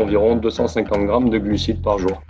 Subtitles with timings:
[0.00, 2.22] environ 250 grammes de glucides par jour.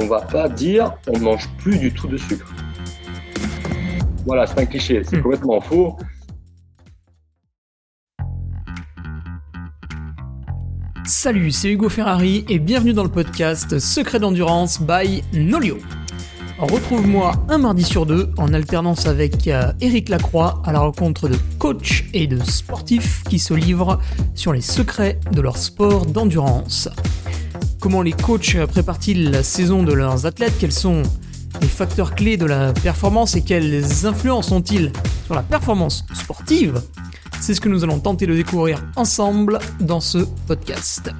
[0.00, 2.52] On va pas dire on ne mange plus du tout de sucre.
[4.26, 5.22] Voilà, c'est un cliché, c'est hmm.
[5.22, 5.96] complètement faux.
[11.06, 15.76] Salut, c'est Hugo Ferrari et bienvenue dans le podcast Secret d'endurance by Nolio.
[16.70, 19.46] Retrouve-moi un mardi sur deux en alternance avec
[19.80, 24.00] Eric euh, Lacroix à la rencontre de coachs et de sportifs qui se livrent
[24.34, 26.88] sur les secrets de leur sport d'endurance.
[27.80, 30.54] Comment les coachs préparent-ils la saison de leurs athlètes?
[30.58, 31.02] Quels sont
[31.60, 34.90] les facteurs clés de la performance et quelles influences ont-ils
[35.26, 36.80] sur la performance sportive?
[37.40, 41.10] C'est ce que nous allons tenter de découvrir ensemble dans ce podcast.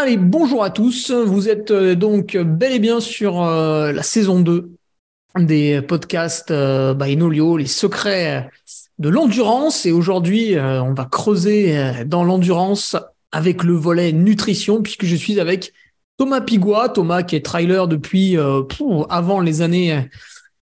[0.00, 1.10] Allez, bonjour à tous.
[1.10, 4.70] Vous êtes euh, donc bel et bien sur euh, la saison 2
[5.40, 8.48] des podcasts euh, by Nolio, les secrets
[9.00, 9.86] de l'endurance.
[9.86, 12.94] Et aujourd'hui, on va creuser dans l'endurance
[13.32, 15.72] avec le volet nutrition, puisque je suis avec
[16.16, 16.90] Thomas Pigua.
[16.90, 18.36] Thomas qui est trailer depuis
[19.08, 20.08] avant les années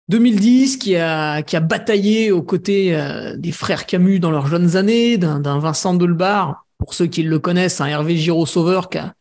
[0.08, 2.97] 2010, qui a, bataillé aux côtés
[3.38, 7.81] des frères Camus dans leurs jeunes années, d'un Vincent Delbar pour ceux qui le connaissent,
[7.81, 9.13] un Hervé Giraud-Sauveur qui a,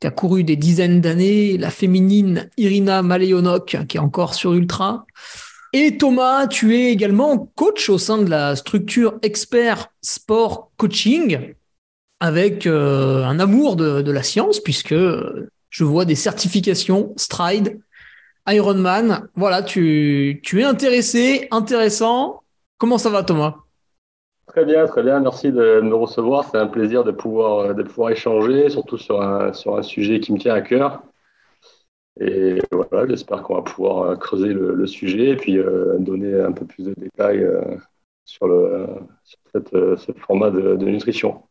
[0.00, 5.06] qui a couru des dizaines d'années, la féminine Irina Maleonok qui est encore sur Ultra.
[5.72, 11.54] Et Thomas, tu es également coach au sein de la structure Expert Sport Coaching
[12.20, 17.80] avec euh, un amour de, la science puisque je vois des certifications Stride,
[18.48, 19.28] Ironman.
[19.34, 22.42] Voilà, tu es intéressé, intéressant.
[22.78, 23.65] Comment ça va Thomas?
[24.46, 25.20] Très bien, très bien.
[25.20, 26.44] Merci de me recevoir.
[26.44, 30.32] C'est un plaisir de pouvoir, de pouvoir échanger, surtout sur un, sur un sujet qui
[30.32, 31.02] me tient à cœur.
[32.20, 36.64] Et voilà, j'espère qu'on va pouvoir creuser le, sujet et puis euh, donner un peu
[36.64, 37.76] plus de détails euh,
[38.24, 38.86] sur, le,
[39.24, 41.42] sur cette, ce format de, de nutrition.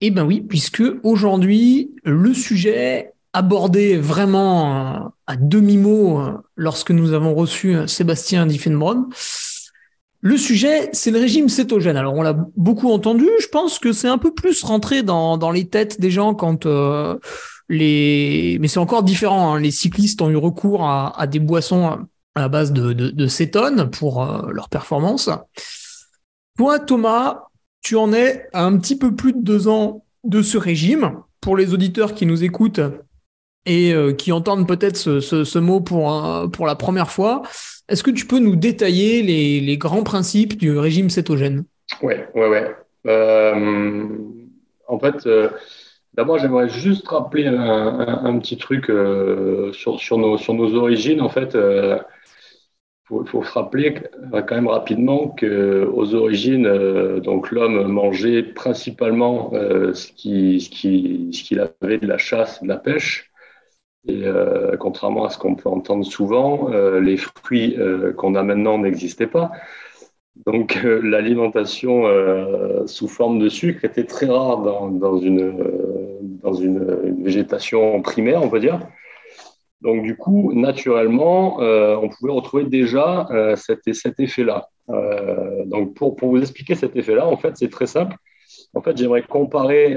[0.00, 6.20] Eh bien oui, puisque aujourd'hui, le sujet abordé vraiment à demi-mot
[6.56, 9.08] lorsque nous avons reçu Sébastien Diffenbronn,
[10.24, 11.98] le sujet, c'est le régime cétogène.
[11.98, 13.28] Alors, on l'a beaucoup entendu.
[13.40, 17.18] Je pense que c'est un peu plus rentré dans, les têtes des gens quand euh,
[17.68, 18.56] les...
[18.58, 19.52] Mais c'est encore différent.
[19.52, 19.60] Hein.
[19.60, 24.50] Les cyclistes ont eu recours à, des boissons à la base de, cétone pour euh,
[24.50, 25.28] leur performance.
[26.56, 27.42] Toi, Thomas,
[27.82, 31.18] tu en es à un petit peu plus de deux ans de ce régime.
[31.42, 32.80] Pour les auditeurs qui nous écoutent
[33.66, 37.42] et euh, qui entendent peut-être ce, mot pour, pour la première fois,
[37.88, 41.64] est-ce que tu peux nous détailler les, grands principes du régime cétogène?
[42.02, 42.58] Oui, oui, oui.
[43.06, 44.08] Euh,
[44.88, 45.50] en fait, euh,
[46.14, 51.20] d'abord, j'aimerais juste rappeler un, petit truc euh, sur, nos, sur nos origines.
[51.20, 53.94] En fait, il faut, rappeler
[54.32, 61.98] quand même rapidement qu'aux origines, donc l'homme mangeait principalement ce qu'il ce qui, ce avait
[61.98, 63.30] de la chasse, de la pêche.
[64.10, 68.78] Euh, contrairement à ce qu'on peut entendre souvent, euh, les fruits euh, qu'on a maintenant
[68.78, 69.50] n'existaient pas.
[70.46, 72.06] Donc l'alimentation
[72.86, 75.54] sous forme de sucre était très rare dans, une,
[76.42, 78.80] dans une, végétation primaire, on peut dire.
[79.80, 84.68] Donc du coup, naturellement, on pouvait retrouver déjà cet, cet effet-là.
[85.66, 88.16] donc pour, pour, vous expliquer cet effet-là, en fait, c'est très simple.
[88.74, 89.96] En fait, j'aimerais comparer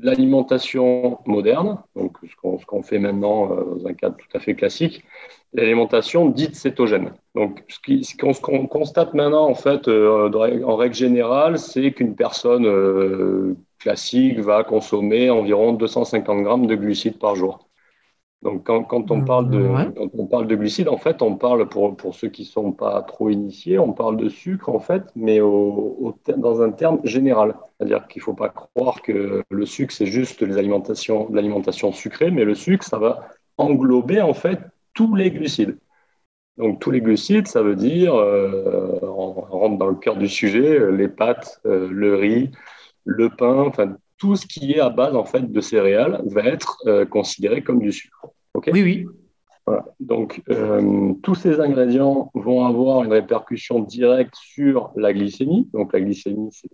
[0.00, 5.04] l'alimentation moderne, donc ce qu'on fait maintenant euh, dans un cadre tout à fait classique,
[5.52, 7.12] l'alimentation dite cétogène.
[7.34, 13.56] Donc ce qu'on constate maintenant en fait euh, en règle générale, c'est qu'une personne euh,
[13.78, 17.68] classique va consommer environ 250 grammes de glucides par jour.
[18.42, 19.68] Donc, quand, on parle de,
[20.14, 23.00] on parle de glucides, en fait, on parle, pour, pour ceux qui ne sont pas
[23.02, 27.54] trop initiés, on parle de sucre, en fait, mais au, dans un terme général.
[27.78, 32.56] C'est-à-dire qu'il ne faut pas croire que le sucre, c'est juste l'alimentation sucrée, mais le
[32.56, 34.58] sucre, ça va englober, en fait,
[34.92, 35.78] tous les glucides.
[36.58, 40.90] Donc, tous les glucides, ça veut dire, euh, on rentre dans le cœur du sujet,
[40.90, 42.50] les pâtes, euh, le riz,
[43.04, 46.78] le pain, enfin, tout ce qui est à base en fait de céréales va être
[46.86, 48.31] euh, considéré comme du sucre.
[48.54, 49.06] Oui, oui.
[50.00, 55.68] Donc, euh, tous ces ingrédients vont avoir une répercussion directe sur la glycémie.
[55.72, 56.68] Donc, la glycémie, c'est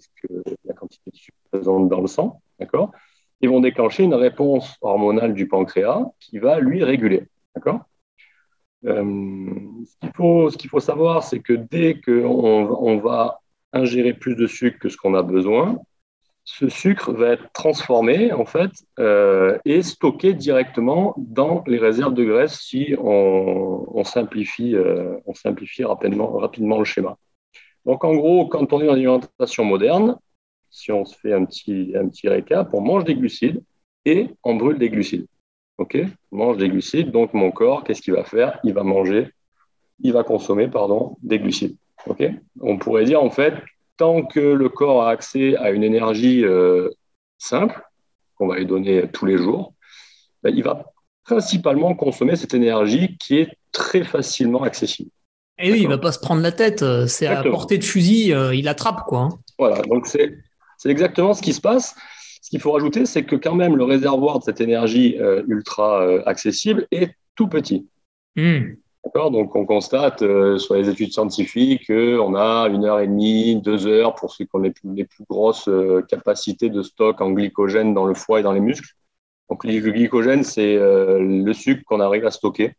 [0.65, 2.93] la quantité de sucre présente dans le sang, d'accord?
[3.41, 7.81] Ils vont déclencher une réponse hormonale du pancréas qui va lui réguler, d'accord?
[8.87, 9.05] Euh,
[9.85, 13.41] ce qu'il faut, faut, savoir, c'est que dès qu'on on va
[13.73, 15.79] ingérer plus de sucre que ce qu'on a besoin,
[16.51, 22.25] ce sucre va être transformé en fait euh, et stocké directement dans les réserves de
[22.25, 25.19] graisse si on, simplifie, euh,
[25.85, 27.19] rapidement, le schéma.
[27.85, 30.17] Donc en gros, quand on est dans une alimentation moderne,
[30.71, 33.63] si on se fait un petit, un petit récap, on mange des glucides
[34.07, 35.27] et on brûle des glucides.
[35.77, 35.99] OK?
[36.33, 38.59] On mange des glucides, donc mon corps, qu'est-ce qu'il va faire?
[38.65, 39.29] Il va manger,
[40.01, 41.77] il va consommer, pardon, des glucides.
[42.07, 42.25] OK?
[42.63, 43.53] On pourrait dire, en fait,
[43.99, 46.89] tant que le corps a accès à une énergie euh,
[47.37, 47.83] simple,
[48.37, 49.75] qu'on va lui donner tous les jours,
[50.43, 50.85] ben, il va
[51.25, 55.11] principalement consommer cette énergie qui est très facilement accessible.
[55.59, 58.33] Et oui, il va pas se prendre la tête, euh, c'est à portée de fusil,
[58.33, 59.23] euh, il attrape quoi.
[59.23, 59.29] Hein.
[59.59, 60.39] Voilà, donc c'est
[60.85, 61.97] exactement ce qui se passe.
[62.41, 66.01] Ce qu'il faut rajouter, c'est que quand même le réservoir de cette énergie euh, ultra
[66.27, 67.89] accessible est tout petit.
[68.37, 68.75] Hmm.
[69.15, 70.19] Donc on constate
[70.59, 74.51] sur les études scientifiques qu'on a une heure et demie, deux heures pour ceux qui
[74.55, 75.69] ont les plus, grosses
[76.09, 78.95] capacités de stock en glycogène dans le foie et dans les muscles.
[79.51, 82.75] Donc le glycogène, c'est le sucre qu'on arrive à stocker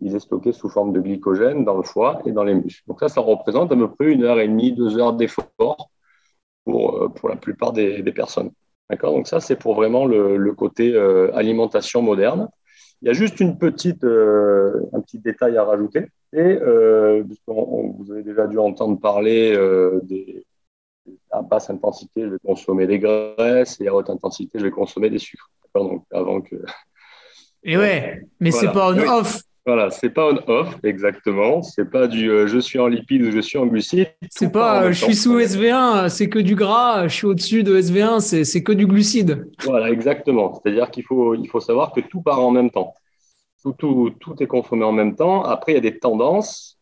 [0.00, 2.82] il est stocké sous forme de glycogène dans le foie et dans les muscles.
[2.86, 5.90] Donc ça, ça représente à peu près une heure et demie, deux heures d'effort
[6.64, 8.50] pour, euh, pour la plupart des, personnes.
[8.88, 12.48] D'accord Donc ça, c'est pour vraiment le, côté euh, alimentation moderne.
[13.02, 16.06] Il y a juste une petite, euh, un petit détail à rajouter.
[16.32, 16.58] Et
[17.46, 19.56] vous avez déjà dû entendre parler
[20.02, 20.44] des,
[21.30, 25.10] à basse intensité, je vais consommer des graisses et à haute intensité, je vais consommer
[25.10, 25.50] des sucres.
[25.74, 26.56] Donc avant que.
[27.62, 29.42] Et ouais, mais c'est pas on-off.
[29.68, 31.60] Voilà, c'est pas on-off, exactement.
[31.60, 34.08] C'est pas du euh, je suis en lipide ou je suis en glucide.
[34.30, 37.78] C'est pas euh, je suis sous SV1, c'est que du gras, je suis au-dessus de
[37.78, 39.46] SV1, c'est que du glucide.
[39.64, 40.54] Voilà, exactement.
[40.54, 42.94] C'est-à-dire qu'il faut, il faut savoir que tout part en même temps.
[43.62, 45.42] Tout, tout, tout est consommé en même temps.
[45.42, 46.78] Après, il y a des tendances,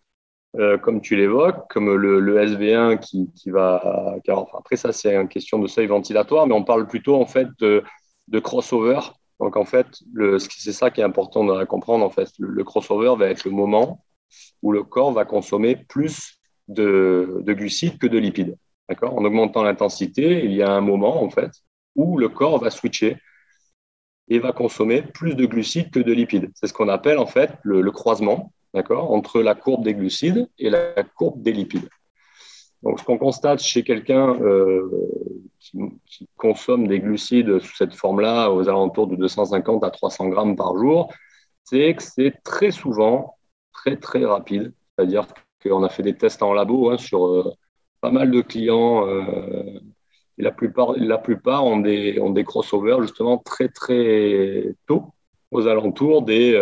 [0.57, 4.15] euh, comme tu l'évoques, comme le, le, SV1 qui, qui va.
[4.57, 7.83] après, ça, c'est une question de seuil ventilatoire, mais on parle plutôt en fait de,
[8.29, 9.01] de crossover
[9.41, 9.87] donc en fait,
[10.49, 12.05] c'est ça qui est important à comprendre.
[12.05, 14.05] En fait, le, crossover va être le moment
[14.63, 16.39] où le corps va consommer plus
[16.69, 18.57] de, glucides que de lipides.
[19.03, 21.51] En augmentant l'intensité, il y a un moment en fait
[21.97, 23.17] où le corps va switcher
[24.29, 26.51] et va consommer plus de glucides que de lipides.
[26.55, 30.71] C'est ce qu'on appelle en fait le, croisement, d'accord, entre la courbe des glucides et
[30.71, 31.89] la courbe des lipides.
[32.87, 34.89] Donc, ce qu'on constate chez quelqu'un euh,
[35.59, 40.77] qui, consomme des glucides sous cette forme-là, aux alentours de 250 à 300 grammes par
[40.77, 41.13] jour,
[41.65, 43.39] c'est que c'est très souvent
[43.73, 44.73] très, très rapide.
[44.95, 45.27] C'est-à-dire
[45.61, 47.53] qu'on a fait des tests en labo hein, sur euh,
[48.01, 49.05] pas mal de clients.
[49.09, 49.81] Euh,
[50.39, 55.07] et la plupart, la plupart ont, des, ont des crossovers justement très, très tôt,
[55.51, 56.53] aux alentours des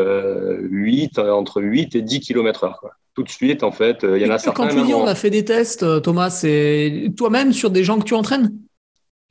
[0.70, 2.72] 8, entre 8 et 10 km/h
[3.14, 4.04] tout de suite, en fait.
[4.04, 4.68] Euh, il y en a certains.
[4.68, 7.98] Quand tu dis on a fait des tests, euh, Thomas, c'est toi-même sur des gens
[7.98, 8.52] que tu entraînes?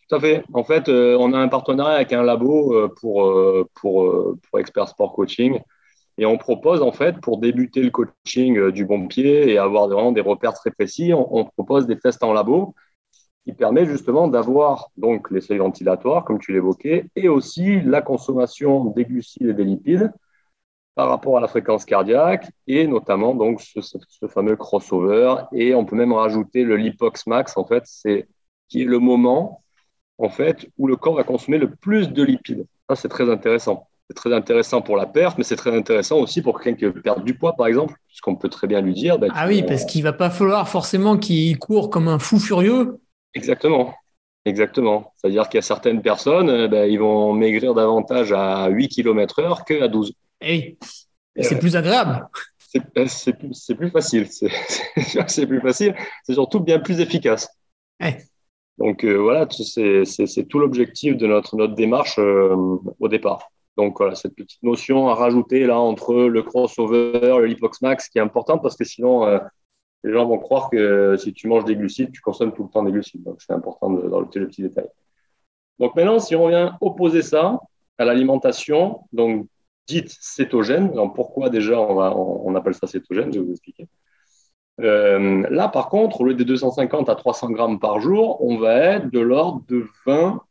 [0.09, 0.43] Tout à fait.
[0.53, 3.35] En fait, euh, on a un partenariat avec un labo pour,
[3.75, 5.59] pour, pour Expert Sport Coaching.
[6.17, 10.11] Et on propose, en fait, pour débuter le coaching du bon pied et avoir vraiment
[10.11, 12.75] des repères très précis, on, propose des tests en labo
[13.43, 18.85] qui permet justement d'avoir donc les seuils ventilatoires, comme tu l'évoquais, et aussi la consommation
[18.85, 20.11] des glucides et des lipides
[20.95, 23.97] par rapport à la fréquence cardiaque et notamment donc ce,
[24.27, 25.35] fameux crossover.
[25.53, 28.27] Et on peut même rajouter le lipox max, en fait, c'est
[28.69, 29.63] qui est le moment
[30.19, 32.65] en fait où le corps va consommer le plus de lipides.
[32.89, 33.87] Ça, c'est très intéressant.
[34.09, 37.01] C'est très intéressant pour la perte, mais c'est très intéressant aussi pour quelqu'un qui veut
[37.01, 39.17] perdre du poids, par exemple, puisqu'on peut très bien lui dire.
[39.17, 42.99] Bah, ah oui, parce qu'il va pas falloir forcément qu'il court comme un fou furieux.
[43.33, 43.95] Exactement.
[44.45, 45.13] Exactement.
[45.15, 49.39] C'est-à-dire qu'il y a certaines personnes, euh, bah, ils vont maigrir davantage à 8 km
[49.39, 50.13] heure qu'à 12.
[50.43, 50.77] Et
[51.39, 52.27] c'est plus agréable.
[52.75, 54.27] Euh, c'est plus facile.
[55.27, 55.95] C'est plus facile.
[56.23, 57.49] C'est surtout bien plus efficace.
[58.79, 62.55] Donc euh, voilà, c'est tout l'objectif de notre, notre démarche euh,
[62.99, 63.51] au départ.
[63.77, 68.17] Donc voilà, cette petite notion à rajouter là entre le crossover, le lipox max, qui
[68.17, 69.39] est importante parce que sinon
[70.03, 72.83] les gens vont croire que si tu manges des glucides, tu consommes tout le temps
[72.83, 73.23] des glucides.
[73.23, 74.87] Donc c'est important de, dans le petit détail.
[75.79, 77.59] Donc maintenant, si on vient opposer ça
[77.97, 79.47] à l'alimentation, donc
[79.87, 80.91] dite cétogène.
[81.15, 83.33] Pourquoi déjà on, appelle ça cétogène?
[83.33, 83.87] Je vais vous expliquer.
[84.79, 88.75] Euh, là, par contre, au lieu des 250 à 300 grammes par jour, on va
[88.75, 90.41] être de l'ordre de 20,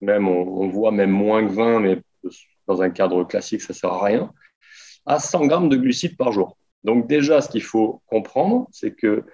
[0.00, 2.02] même on, voit même moins que 20, mais
[2.66, 4.32] dans un cadre classique, ça ne sert à rien,
[5.06, 6.56] à 100 grammes de glucides par jour.
[6.84, 9.24] Donc déjà, ce qu'il faut comprendre, c'est que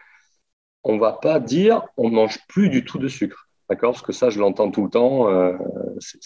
[0.82, 3.48] on ne va pas dire on ne mange plus du tout de sucre.
[3.70, 5.30] D'accord Parce que ça, je l'entends tout le temps.
[5.30, 5.56] Euh,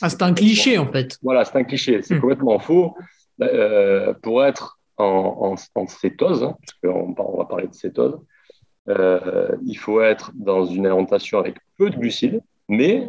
[0.01, 1.19] ah, c'est un cliché, en fait.
[1.23, 2.03] Voilà, c'est un cliché.
[2.03, 2.21] C'est hmm.
[2.21, 2.97] complètement faux.
[3.41, 5.55] Euh, pour être en,
[5.87, 8.19] cétose, hein, parce qu'on on va parler de cétose,
[8.89, 13.09] euh, il faut être dans une alimentation avec peu de glucides, mais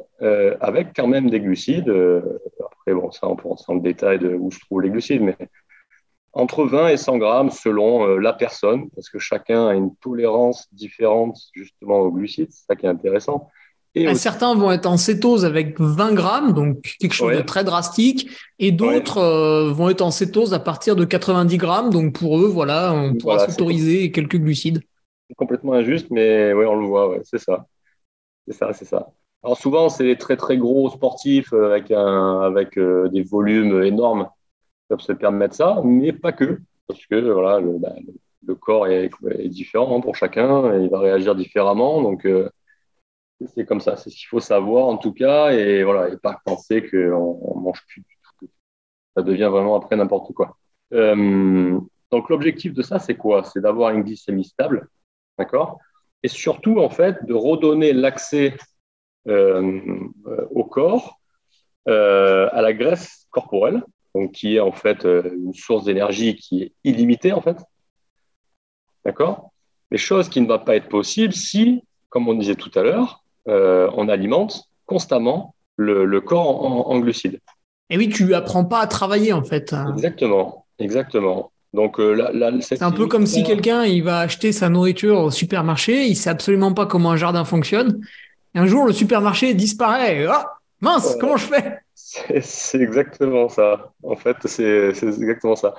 [0.62, 1.90] avec quand même des glucides.
[1.90, 5.36] après, bon, ça, on rentrer dans le détail de où se trouvent les glucides, mais
[6.34, 11.40] entre 20 et 100 grammes selon la personne, parce que chacun a une tolérance différente
[11.56, 13.50] justement aux glucides, c'est ça qui est intéressant.
[13.96, 18.30] Et Certains vont être en cétose avec 20 grammes, donc quelque chose de très drastique,
[18.60, 22.94] et d'autres vont être en cétose à partir de 90 grammes, donc pour eux, voilà,
[22.94, 24.82] on pourra s'autoriser quelques glucides.
[25.28, 27.66] C'est complètement injuste, mais oui, on le voit, c'est ça.
[28.48, 29.12] C'est ça, c'est ça.
[29.44, 33.84] Alors souvent, c'est les très très gros sportifs euh, avec, un, avec euh, des volumes
[33.84, 37.94] énormes qui peuvent se permettre ça, mais pas que, parce que voilà, le, bah,
[38.60, 39.10] corps est,
[39.48, 42.50] différent hein, pour chacun, et il va réagir différemment, donc euh,
[43.48, 46.40] c'est comme ça, c'est ce qu'il faut savoir en tout cas, et voilà, et pas
[46.44, 48.50] penser qu'on ne mange plus du tout.
[49.16, 50.58] Ça devient vraiment après n'importe quoi.
[50.92, 53.44] donc l'objectif de ça, c'est quoi?
[53.44, 54.90] C'est d'avoir une glycémie stable,
[55.38, 55.80] d'accord?
[56.24, 58.58] Et surtout, en fait, de redonner l'accès
[59.28, 59.82] euh,
[60.52, 61.20] au corps,
[61.88, 63.84] euh, à la graisse corporelle,
[64.16, 67.58] donc qui est en fait euh, une source d'énergie qui est illimitée en fait.
[69.06, 69.52] D'accord?
[69.92, 73.24] Mais chose qui ne va pas être possible si, comme on disait tout à l'heure,
[73.50, 77.40] on alimente constamment le, corps en, glucides.
[77.90, 79.76] Et oui, tu apprends pas à travailler en fait.
[79.94, 81.52] Exactement, exactement.
[81.74, 82.02] Donc
[82.62, 86.30] c'est un peu comme si quelqu'un il va acheter sa nourriture au supermarché, il sait
[86.30, 88.02] absolument pas comment un jardin fonctionne,
[88.56, 90.26] et un jour, le supermarché disparaît.
[90.26, 91.80] Ah, mince, comment je fais?
[91.94, 93.92] C'est exactement ça.
[94.04, 95.76] En fait, c'est exactement ça.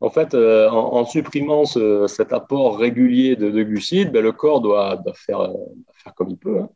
[0.00, 5.50] En fait, euh, en, supprimant cet apport régulier de, glucides, ben, le corps doit, faire,
[5.94, 6.60] faire, comme il peut.
[6.60, 6.68] Hein.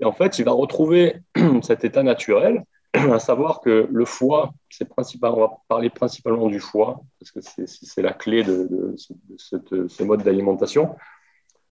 [0.00, 1.16] Et en fait, il va retrouver
[1.62, 2.64] cet état naturel,
[2.94, 7.40] à savoir que le foie, c'est principal, on va parler principalement du foie, parce que
[7.66, 10.94] c'est la clé de, de ce mode d'alimentation.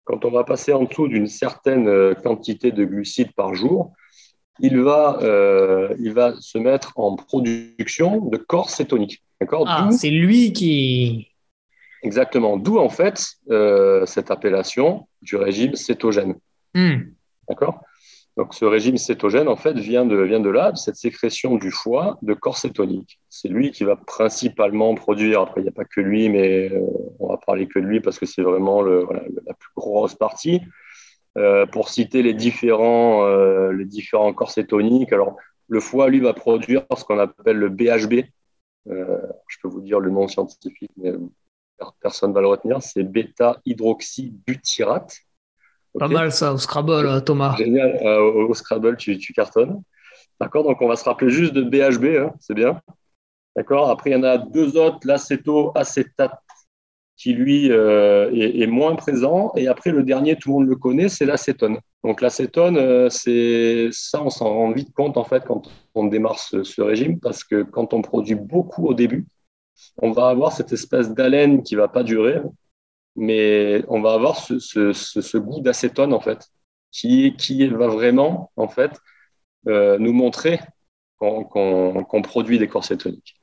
[0.05, 3.93] Quand on va passer en dessous d'une certaine euh, quantité de glucides par jour,
[4.60, 9.24] il va, euh, il va se mettre en production de corps cétonique.
[9.65, 11.29] Ah, c'est lui qui.
[12.01, 12.58] Exactement.
[12.58, 16.36] D'où en fait euh, cette appellation du régime cétogène.
[16.74, 17.12] Hmm.
[17.50, 17.82] D'accord?
[18.35, 21.69] Donc, ce régime cétogène, en fait, vient de, vient de là, de cette sécrétion du
[21.69, 23.19] foie de corps cétonique.
[23.29, 26.79] C'est lui qui va principalement produire, après, il n'y a pas que lui, mais euh,
[27.19, 30.61] on va parler que de lui parce que c'est vraiment la plus grosse partie.
[31.37, 35.35] Euh, pour citer les différents, euh, les différents corps cétoniques, alors,
[35.67, 38.23] le foie, lui, va produire ce qu'on appelle le BHB.
[38.87, 41.11] je peux vous dire le nom scientifique, mais
[42.01, 42.81] personne ne va le retenir.
[42.81, 45.19] C'est bêta-hydroxybutyrate.
[46.00, 47.55] Pas mal ça, au Scrabble, euh, Thomas.
[47.57, 49.81] Génial, euh, au, Scrabble, tu, cartonnes.
[50.39, 52.81] D'accord, donc on va se rappeler juste de BHB, hein, c'est bien.
[53.55, 56.33] D'accord, après il y en a deux autres, l'acéto-acétate,
[57.15, 59.53] qui lui euh, est, moins présent.
[59.55, 61.77] Et après le dernier, tout le monde le connaît, c'est l'acétone.
[62.03, 66.81] Donc l'acétone, c'est ça, on s'en rend vite compte en fait quand on démarre ce,
[66.81, 69.27] régime, parce que quand on produit beaucoup au début,
[70.01, 72.41] on va avoir cette espèce d'haleine qui va pas durer,
[73.15, 76.48] mais on va avoir ce, goût d'acétone en fait,
[76.91, 78.91] qui, qui va vraiment en fait
[79.67, 80.60] euh, nous montrer
[81.20, 83.39] qu'on produit des corps cétoniques.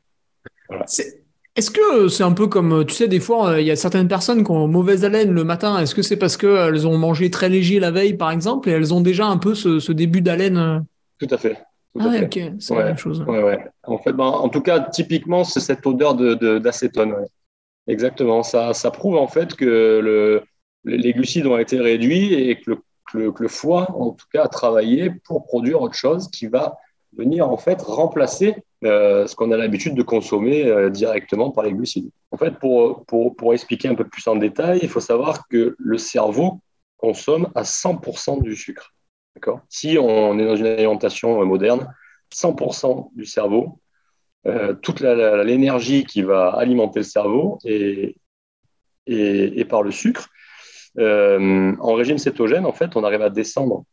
[1.57, 4.45] Est-ce que c'est un peu comme, tu sais, des fois, il y a certaines personnes
[4.45, 5.79] qui ont mauvaise haleine le matin.
[5.79, 8.95] Est-ce que c'est parce qu'elles ont mangé très léger la veille, par exemple, et elles
[8.95, 10.85] ont déjà un peu ce, début d'haleine
[11.19, 11.57] Tout à fait.
[11.99, 13.25] ah ouais, ok, c'est la même chose.
[13.83, 17.11] En fait, ben, en tout cas, typiquement, c'est cette odeur d'acétone.
[17.11, 17.17] De,
[17.91, 18.45] Exactement.
[18.45, 20.45] Ça, ça prouve en fait que le,
[20.85, 22.79] les glucides ont été réduits et que
[23.15, 26.79] le, foie, en tout cas, a travaillé pour produire autre chose qui va
[27.17, 28.55] venir en fait remplacer
[28.85, 32.11] euh, ce qu'on a l'habitude de consommer euh, directement par les glucides.
[32.31, 35.75] En fait, pour, pour, pour, expliquer un peu plus en détail, il faut savoir que
[35.77, 36.61] le cerveau
[36.97, 38.95] consomme à 100% du sucre.
[39.69, 41.93] Si on est dans une alimentation moderne,
[42.33, 43.80] 100% du cerveau
[44.47, 48.17] euh, toute l'énergie qui va alimenter le cerveau et,
[49.07, 50.29] et, par le sucre.
[50.99, 53.85] Euh, en régime cétogène, en fait, on arrive à descendre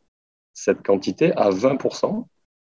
[0.54, 2.24] cette quantité à 20%.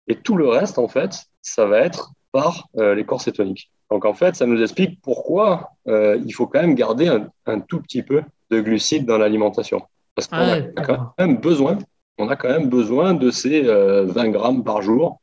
[0.08, 3.70] Et tout le reste, en fait, ça va être par euh, les corps cétoniques.
[3.88, 7.08] Donc, en fait, ça nous explique pourquoi il faut quand même garder
[7.46, 9.82] un, tout petit peu de glucides dans l'alimentation.
[10.14, 11.78] Parce qu'on a quand même besoin,
[12.18, 15.20] on a quand même besoin de ces 20 grammes par jour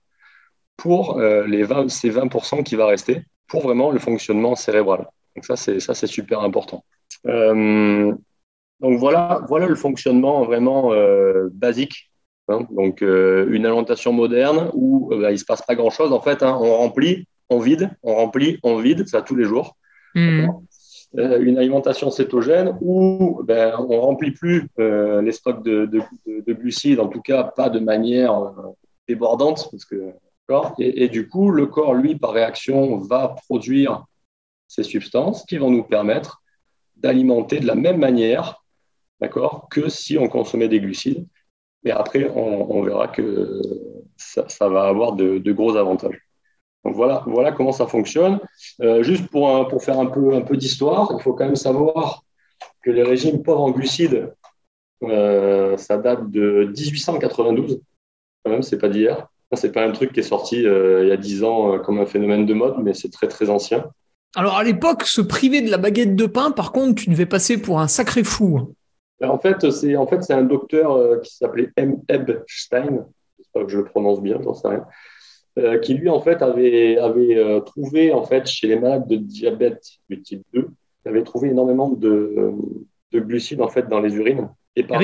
[0.78, 5.08] pour euh, les 20, ces 20% qui va rester pour vraiment le fonctionnement cérébral.
[5.36, 6.86] Donc ça, c'est ça, c'est super important.
[7.26, 8.14] Euh,
[8.80, 12.12] donc voilà, voilà le fonctionnement vraiment euh, basique.
[12.50, 12.66] Hein.
[12.72, 16.14] donc une alimentation moderne où bah, il ne se passe pas grand-chose.
[16.14, 16.58] En fait, hein.
[16.62, 19.76] on remplit, on vide, on remplit, on vide, ça tous les jours.
[20.16, 20.48] Mmh.
[21.14, 27.10] une alimentation cétogène où ben, on remplit plus les stocks de, de, de, glucides, en
[27.10, 28.42] tout cas pas de manière
[29.08, 30.14] débordante, parce que
[30.80, 34.06] et, du coup, le corps, lui, par réaction, va produire
[34.68, 36.42] ces substances qui vont nous permettre
[36.96, 38.64] d'alimenter de la même manière
[39.70, 41.26] que si on consommait des glucides.
[41.84, 43.62] Mais après, on, verra que
[44.16, 46.20] ça, va avoir de, gros avantages.
[46.84, 48.40] Donc voilà, voilà comment ça fonctionne.
[48.82, 52.24] Euh, juste pour, pour faire un peu, un peu d'histoire, il faut quand même savoir
[52.84, 54.34] que les régimes pauvres en glucides,
[55.04, 57.82] euh, ça date de 1892.
[58.44, 59.28] Quand même, c'est pas d'hier.
[59.54, 62.06] C'est pas un truc qui est sorti euh, il y a 10 ans comme un
[62.06, 63.86] phénomène de mode, mais c'est très très ancien.
[64.36, 67.60] Alors à l'époque, se priver de la baguette de pain, par contre, tu devais passer
[67.60, 68.74] pour un sacré fou.
[69.20, 72.02] Ben, en fait, c'est en fait, un docteur euh, qui s'appelait M.
[72.08, 73.06] Ebstein,
[73.38, 74.86] j'espère que je le prononce bien, j'en sais rien,
[75.58, 79.16] euh, qui lui en fait avait, avait euh, trouvé en fait chez les malades de
[79.16, 80.70] diabète du type 2,
[81.06, 82.52] il avait trouvé énormément de,
[83.12, 85.02] de glucides en fait dans les urines et par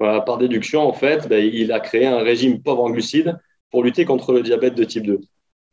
[0.00, 3.38] déduction, par déduction en fait, ben, il a créé un régime pauvre en glucides
[3.70, 5.20] pour lutter contre le diabète de type 2.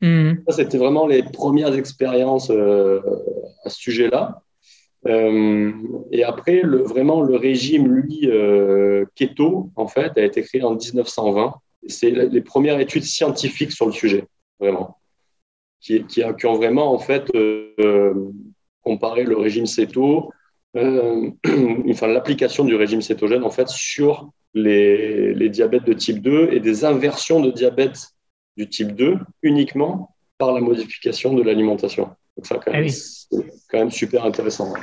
[0.02, 0.34] Mmh.
[0.48, 4.42] Ça, c'était vraiment les premières expériences à ce sujet-là.
[5.08, 5.72] Euh,
[6.12, 10.76] et après, le, vraiment, le régime, lui, euh, keto, en fait, a été créé en
[10.76, 11.54] 1920.
[11.88, 14.26] C'est les premières études scientifiques sur le sujet,
[14.60, 14.98] vraiment,
[15.80, 18.14] qui, qui, qui ont vraiment, en fait, euh,
[18.82, 19.68] comparé le régime
[20.76, 21.38] céto,
[21.90, 26.60] enfin, l'application du régime cétogène, en fait, sur les, les diabètes de type 2 et
[26.60, 28.10] des inversions de diabète
[28.58, 32.10] du type 2 uniquement par la modification de l'alimentation.
[32.36, 33.28] Donc ça, quand ah même, c'est
[33.70, 34.74] quand même super intéressant.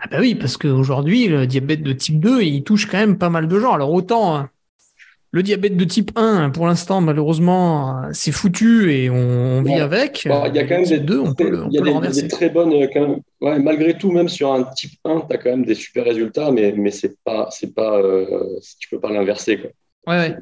[0.00, 3.30] Ah bah oui, parce qu'aujourd'hui, le diabète de type 2, il touche quand même pas
[3.30, 3.72] mal de gens.
[3.72, 4.50] Alors autant hein,
[5.30, 10.26] le diabète de type 1, pour l'instant, malheureusement, c'est foutu et on, vit avec.
[10.26, 12.48] Bah, il y a quand même des, deux, on peut, il y a des, très
[12.48, 12.72] bonnes.
[12.92, 16.04] Quand ouais, malgré tout, même sur un type 1, tu as quand même des super
[16.04, 19.58] résultats, mais, mais c'est pas, c'est pas, euh, tu peux pas l'inverser.
[19.58, 19.70] Quoi.
[20.14, 20.34] Ouais.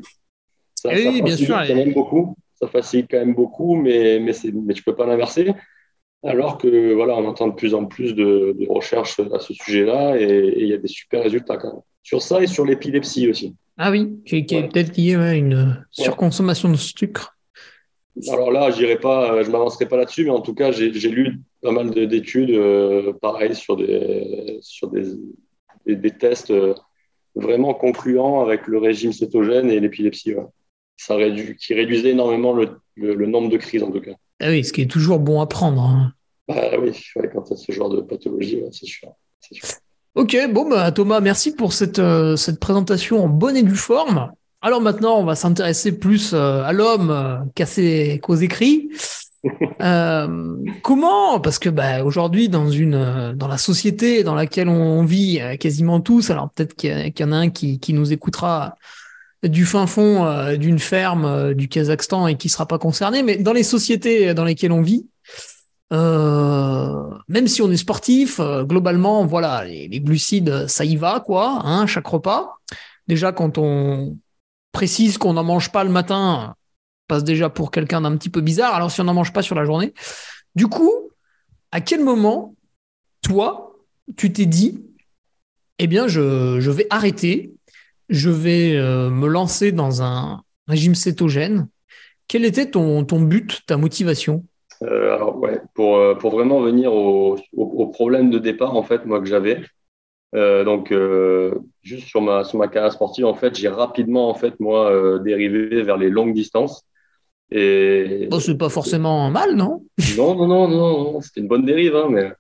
[0.77, 1.57] Ça, oui, bien sûr.
[1.67, 2.37] Quand même beaucoup.
[2.55, 4.33] Ça facilite quand même beaucoup, mais, mais,
[4.65, 5.53] mais tu peux pas l'inverser.
[6.25, 10.55] Alors que voilà, on entend de plus en plus de, recherches à ce sujet-là et
[10.59, 11.83] il y a des super résultats quand même.
[12.03, 13.55] Sur ça et sur l'épilepsie aussi.
[13.79, 17.37] Ah oui, qui, est peut-être lié à une surconsommation de sucre.
[18.29, 21.43] Alors là, je ne pas, je m'avancerai pas là-dessus, mais en tout cas, j'ai lu
[21.63, 25.03] pas mal d'études, euh, pareil, sur des, sur des,
[25.87, 26.73] des, tests euh,
[27.35, 30.35] vraiment concluants avec le régime cétogène et l'épilepsie.
[30.97, 31.17] Ça
[31.61, 34.15] qui réduisait énormément le, le, nombre de crises, en tout cas.
[34.41, 35.83] Ah oui, ce qui est toujours bon à prendre.
[35.83, 36.15] Hein.
[36.49, 36.93] Bah oui,
[37.33, 39.13] quand tu as ce genre de pathologie, c'est sûr,
[40.17, 44.33] Ok, bon, bah, Thomas, merci pour cette, euh, cette présentation en bonne et due forme.
[44.63, 48.89] Alors maintenant, on va s'intéresser plus euh, à l'homme euh, qu'aux écrits.
[50.83, 56.01] comment Parce que bah, aujourd'hui, dans une dans la société dans laquelle on vit quasiment
[56.01, 58.75] tous, alors peut-être qu'il y, en a un qui, qui nous écoutera
[59.45, 63.63] du fin fond d'une ferme du Kazakhstan et qui sera pas concerné, mais dans les
[63.63, 65.07] sociétés dans lesquelles on vit,
[65.93, 71.61] euh, même si on est sportif, euh, globalement, voilà, les, glucides, ça y va, quoi,
[71.65, 72.57] hein, chaque repas.
[73.07, 74.19] Déjà, quand on
[74.73, 78.41] précise qu'on n'en mange pas le matin, on passe déjà pour quelqu'un d'un petit peu
[78.41, 78.75] bizarre.
[78.75, 79.95] Alors, si on n'en mange pas sur la journée,
[80.55, 80.93] du coup,
[81.71, 82.55] à quel moment,
[83.23, 83.75] toi,
[84.17, 84.85] tu t'es dit,
[85.79, 87.53] eh bien, je, je vais arrêter,
[88.09, 91.69] je vais euh, me lancer dans un régime cétogène.
[92.29, 94.45] Quel était ton, ton but, ta motivation?
[94.83, 99.05] Euh, alors, ouais, pour, euh, pour vraiment venir au, au, problème de départ, en fait,
[99.07, 99.61] moi, que j'avais.
[100.35, 100.93] Euh, donc,
[101.83, 105.83] juste sur ma, sur ma carrière sportive, en fait, j'ai rapidement, en fait, moi, dérivé
[105.83, 106.85] vers les longues distances.
[107.51, 108.27] Et...
[108.31, 109.85] Bon, c'est pas forcément mal, non?
[110.17, 112.33] Non, non, non, non, c'était une bonne dérive, hein, mais,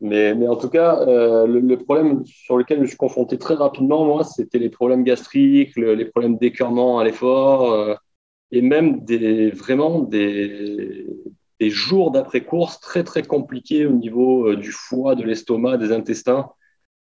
[0.00, 4.04] mais, mais en tout cas, le, problème sur lequel je me suis confronté très rapidement,
[4.04, 7.98] moi, c'était les problèmes gastriques, les problèmes d'écœurement à l'effort
[8.52, 11.06] et même des, vraiment des,
[11.60, 16.50] des jours d'après-course très, très compliqués au niveau euh, du foie, de l'estomac, des intestins.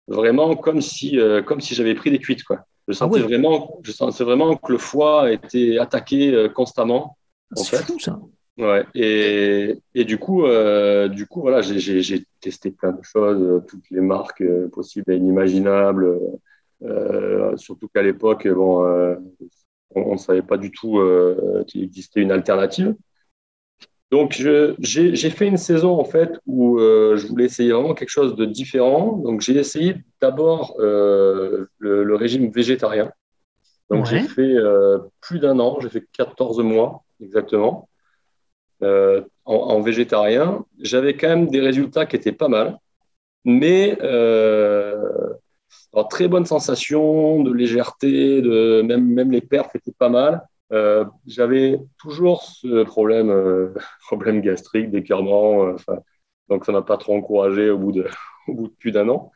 [0.08, 2.44] Vraiment comme si, euh, comme si j'avais pris des cuites.
[2.44, 2.66] Quoi.
[2.88, 7.18] Je, ah sentais vraiment, je sentais vraiment que le foie était attaqué euh, constamment.
[7.56, 8.20] C'est fou, ça.
[8.58, 10.42] Ouais, et, et du coup,
[11.12, 16.20] du coup voilà, j'ai testé plein de choses, toutes les marques possibles et inimaginables.
[17.58, 18.84] surtout qu'à l'époque, bon,
[19.96, 22.96] on ne savait pas du tout euh, qu'il existait une alternative.
[24.10, 28.36] Donc, j'ai fait une saison en fait où euh, je voulais essayer vraiment quelque chose
[28.36, 29.18] de différent.
[29.18, 33.12] Donc, j'ai essayé d'abord euh, le, régime végétarien.
[33.90, 34.56] Donc, j'ai fait
[35.22, 37.90] plus d'un an, j'ai fait 14 mois exactement
[38.82, 40.66] en, en, végétarien.
[40.80, 42.78] J'avais quand même des résultats qui étaient pas mal,
[43.44, 43.98] mais
[46.10, 50.44] très bonne sensation de légèreté, de, même, même les perfs étaient pas mal.
[50.74, 53.74] Euh, j'avais toujours ce problème, euh,
[54.08, 55.68] problème gastrique, d'écœurement.
[55.68, 55.76] Euh,
[56.50, 58.08] Donc, ça m'a pas trop encouragé au bout de,
[58.48, 59.32] au bout de plus d'un an.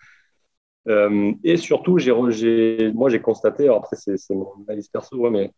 [0.88, 5.52] Euh, et surtout, j'ai, moi, j'ai constaté, après, c'est, mon analyse perso, mais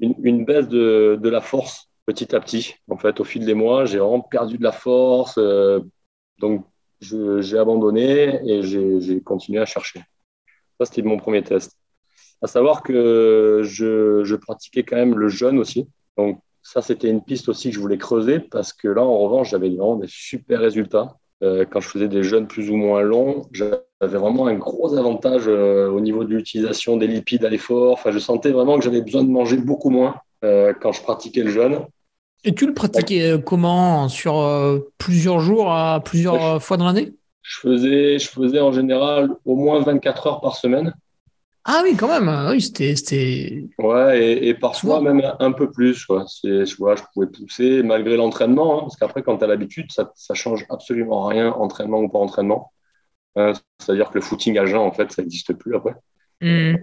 [0.00, 2.74] une, baisse de, de, la force petit à petit.
[2.88, 5.38] En fait, au fil des mois, j'ai vraiment perdu de la force.
[6.38, 6.66] Donc,
[7.40, 10.00] j'ai abandonné et j'ai continué à chercher.
[10.78, 11.78] Ça, c'était mon premier test.
[12.42, 15.88] À savoir que je, pratiquais quand même le jeûne aussi.
[16.16, 19.50] Donc, ça, c'était une piste aussi que je voulais creuser parce que là, en revanche,
[19.50, 21.16] j'avais vraiment des super résultats.
[21.42, 25.44] Euh, quand je faisais des jeûnes plus ou moins longs, j'avais vraiment un gros avantage
[25.46, 27.92] euh, au niveau de l'utilisation des lipides à l'effort.
[27.92, 30.14] Enfin, je sentais vraiment que j'avais besoin de manger beaucoup moins
[30.44, 31.80] euh, quand je pratiquais le jeûne.
[32.44, 37.12] Et tu le pratiquais comment Sur plusieurs jours, à plusieurs fois dans l'année?
[37.42, 40.94] Je faisais, je faisais en général au moins 24 heures par semaine.
[41.64, 42.48] Ah oui, quand même.
[42.50, 43.64] Oui, c'était.
[43.78, 46.04] Ouais, et, parfois même un peu plus.
[46.04, 46.26] Quoi.
[46.44, 50.12] Je, vois, je pouvais pousser malgré l'entraînement, hein, parce qu'après, quand tu as l'habitude, ça,
[50.14, 52.72] ça change absolument rien, entraînement ou pas entraînement.
[53.78, 55.94] C'est-à-dire que le footing à jeun, en fait, ça n'existe plus après.
[56.40, 56.76] Hmm.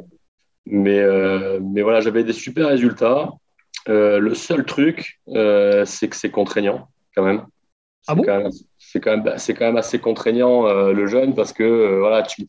[0.66, 3.32] Mais, euh, mais voilà, j'avais des super résultats.
[3.90, 7.46] Euh, le seul truc, euh, c'est que c'est contraignant, quand même.
[8.08, 8.24] Ah bon?
[8.24, 12.48] C'est quand, même, quand même assez contraignant, le jeûne, parce que voilà, tu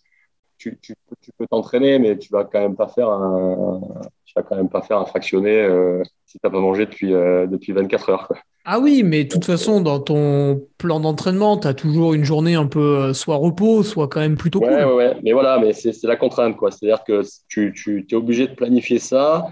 [0.71, 0.95] tu,
[1.38, 3.81] peux t'entraîner, mais tu vas quand même pas faire un,
[4.25, 7.12] tu vas quand même pas faire un fractionné euh, si tu n'as pas mangé depuis,
[7.12, 8.33] euh, depuis 24 heures.
[8.64, 12.55] Ah oui, mais de toute façon, dans ton plan d'entraînement, tu as toujours une journée
[12.55, 14.71] un peu euh, soit repos, soit quand même plutôt cool.
[14.71, 16.71] Ouais, ouais, mais voilà, mais c'est la contrainte, quoi.
[16.71, 19.49] C'est-à-dire que tu, tu es obligé de planifier ça.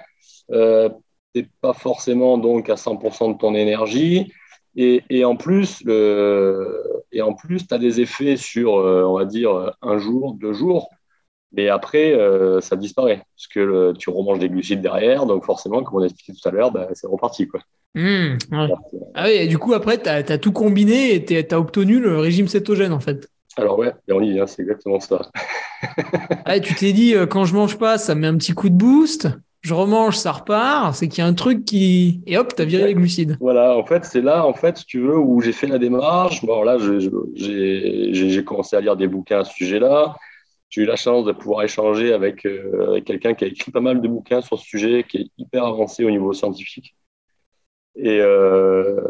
[0.53, 0.88] Euh,
[1.35, 4.33] n'es pas forcément donc à 100% de ton énergie.
[4.77, 9.25] Et, et, en plus, le, et en plus, tu as des effets sur, on va
[9.25, 10.90] dire, un jour, deux jours.
[11.53, 15.99] Mais après, euh, ça disparaît, parce que tu remanges des glucides derrière, donc forcément, comme
[15.99, 17.49] on a expliqué tout à l'heure, bah, c'est reparti.
[17.49, 17.61] Quoi.
[17.97, 21.99] Mmh, ah oui, et du coup, après, tu as, tout combiné et tu as obtenu
[21.99, 23.29] le régime cétogène, en fait.
[23.57, 25.29] Alors ouais, on y c'est exactement ça.
[26.45, 28.69] ah, tu t'es dit, euh, quand je mange pas, ça me met un petit coup
[28.69, 29.29] de boost,
[29.62, 32.23] je remange, ça repart, c'est qu'il y a un truc qui...
[32.27, 33.37] Et hop, tu as viré les glucides.
[33.40, 36.44] Voilà, en fait, c'est là, en fait, si tu veux, où j'ai fait la démarche.
[36.44, 36.79] Bon, là,
[37.35, 40.14] j'ai commencé à lire des bouquins à ce sujet-là
[40.70, 44.01] j'ai eu la chance de pouvoir échanger avec, euh, quelqu'un qui a écrit pas mal
[44.01, 46.94] de bouquins sur ce sujet, qui est hyper avancé au niveau scientifique.
[47.96, 49.01] Et, euh,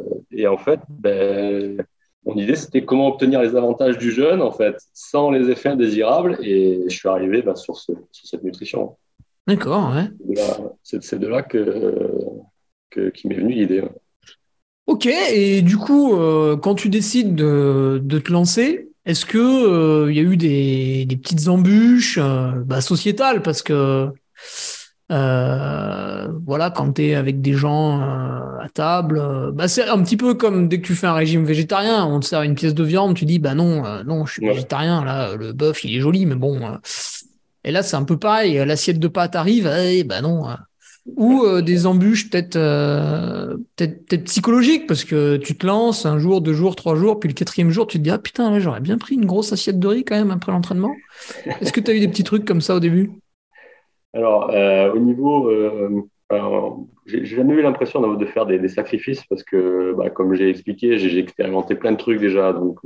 [0.49, 1.85] en fait, ben,
[2.25, 6.39] mon idée, c'était comment obtenir les avantages du jeûne, en fait, sans les effets indésirables.
[6.43, 8.97] Et je suis arrivé ben, sur, cette nutrition.
[9.47, 10.11] D'accord, ouais.
[10.83, 12.01] C'est de là que,
[12.91, 13.83] que qui m'est venue l'idée.
[14.91, 20.11] Ok, et du coup, euh, quand tu décides de, de te lancer, est-ce que il
[20.11, 23.41] euh, y a eu des, petites embûches euh, bah, sociétales?
[23.43, 24.09] Parce que
[25.09, 30.67] voilà, quand tu es avec des gens à table, bah, c'est un petit peu comme
[30.67, 33.27] dès que tu fais un régime végétarien, on te sert une pièce de viande, tu
[33.27, 36.79] dis bah non, non, je suis végétarien, là, le bœuf il est joli, mais bon.
[37.65, 40.45] Et là c'est un peu pareil, l'assiette de pâtes arrive, eh, bah non,
[41.17, 46.41] ou euh, des embûches peut-être euh, peut-être psychologiques parce que tu te lances un jour,
[46.41, 48.99] deux jours, trois jours, puis le quatrième jour, tu te dis ah putain, j'aurais bien
[48.99, 50.95] pris une grosse assiette de riz quand même après l'entraînement.
[51.61, 53.11] Est-ce que tu as eu des petits trucs comme ça au début?
[54.13, 55.51] Alors euh, au niveau,
[57.07, 61.19] j'ai jamais eu l'impression de faire des, sacrifices parce que bah, comme j'ai expliqué, j'ai
[61.19, 62.79] expérimenté plein de trucs déjà, donc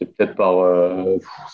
[0.00, 0.64] c'est peut-être par,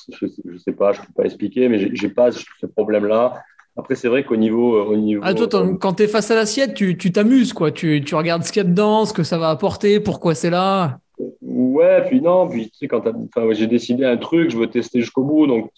[0.09, 3.43] je, je, sais pas, je peux pas expliquer, mais j'ai pas ce problème-là.
[3.77, 5.21] Après, c'est vrai qu'au niveau, au niveau.
[5.25, 5.49] Ah, toi,
[5.81, 7.71] quand tu es face à l'assiette, tu t'amuses, quoi.
[7.71, 10.49] Tu, tu, regardes ce qu'il y a dedans, ce que ça va apporter, pourquoi c'est
[10.49, 10.99] là.
[11.43, 13.03] Ouais, puis non, puis tu sais, quand
[13.51, 15.47] j'ai décidé un truc, je veux tester jusqu'au bout.
[15.47, 15.71] Donc,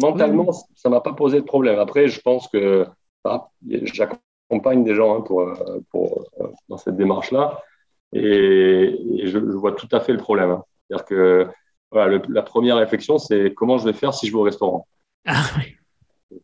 [0.00, 1.78] mentalement, ça m'a pas posé de problème.
[1.80, 2.86] Après, je pense que
[3.70, 5.52] j'accompagne des gens hein, pour,
[5.90, 6.24] pour,
[6.68, 7.60] dans cette démarche-là.
[8.12, 10.50] Et, je, vois tout à fait le problème.
[10.50, 10.64] Hein.
[10.88, 11.46] C'est-à-dire que
[11.90, 14.86] voilà, la première réflexion, c'est comment je vais faire si je vais au restaurant?
[15.26, 15.76] Ah oui.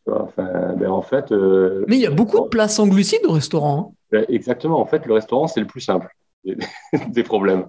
[0.06, 3.78] Ben, en fait, euh, Mais il y a beaucoup de places en glucides au restaurant.
[3.78, 3.96] Hein.
[4.10, 4.80] Ben, exactement.
[4.80, 6.08] En fait, le restaurant, c'est le plus simple
[6.44, 7.66] des, problèmes.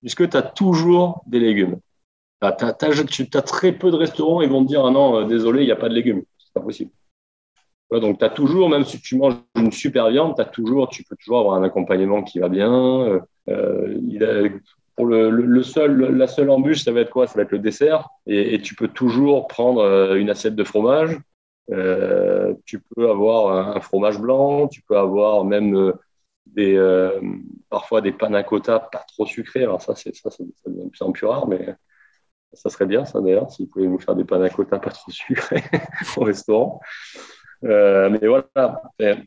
[0.00, 1.78] Puisque tu as toujours des légumes.
[2.42, 5.66] tu as, très peu de restaurants, ils vont te dire Ah non, euh, désolé, il
[5.66, 6.22] n'y a pas de légumes.
[6.38, 6.90] C'est pas possible.
[7.90, 11.16] donc, tu as toujours, même si tu manges une super viande, as toujours, tu peux
[11.16, 13.20] toujours avoir un accompagnement qui va bien.
[13.48, 13.98] Euh,
[15.04, 17.26] le, seul, la seule embûche, ça va être quoi?
[17.26, 18.08] Ça va être le dessert.
[18.26, 21.18] Et, tu peux toujours prendre une assiette de fromage
[21.72, 25.92] euh, tu peux avoir un fromage blanc, tu peux avoir même euh,
[26.58, 27.20] euh,
[27.68, 29.64] parfois des panna pas trop sucrés.
[29.64, 31.74] Alors ça, c'est ça, ça, devient de plus en plus rare, mais
[32.52, 35.64] ça serait bien ça d'ailleurs, si vous pouvez nous faire des panna pas trop sucrés
[36.16, 36.80] au restaurant.
[37.62, 38.82] Mais voilà,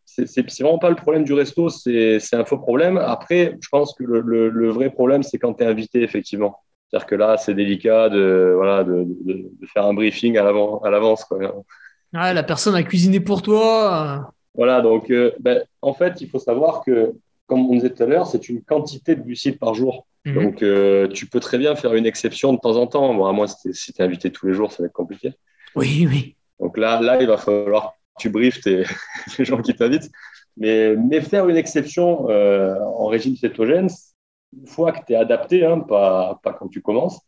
[0.05, 2.97] c'est vraiment pas le problème du resto, c'est un faux problème.
[2.97, 6.59] Après, je pense que le, le, le vrai problème, c'est quand tu es invité, effectivement.
[6.89, 11.25] C'est-à-dire que là, c'est délicat de, voilà, de, de, faire un briefing à l'avance.
[11.31, 14.31] Ouais, la personne a cuisiné pour toi.
[14.55, 17.13] Voilà, donc euh, ben, en fait, il faut savoir que,
[17.45, 20.07] comme on disait tout à l'heure, c'est une quantité de glucides par jour.
[20.25, 20.33] Mhm.
[20.33, 23.13] Donc, euh, tu peux très bien faire une exception de temps en temps.
[23.13, 25.33] Bon, à moins si tu es invité tous les jours, ça va être compliqué.
[25.75, 26.35] Oui, oui.
[26.59, 30.11] Donc là, là il va falloir tu briefes les gens qui t'invitent.
[30.57, 33.89] Mais, mais, faire une exception euh, en régime cétogène,
[34.57, 37.21] une fois que tu es adapté, hein, pas, pas, quand tu commences,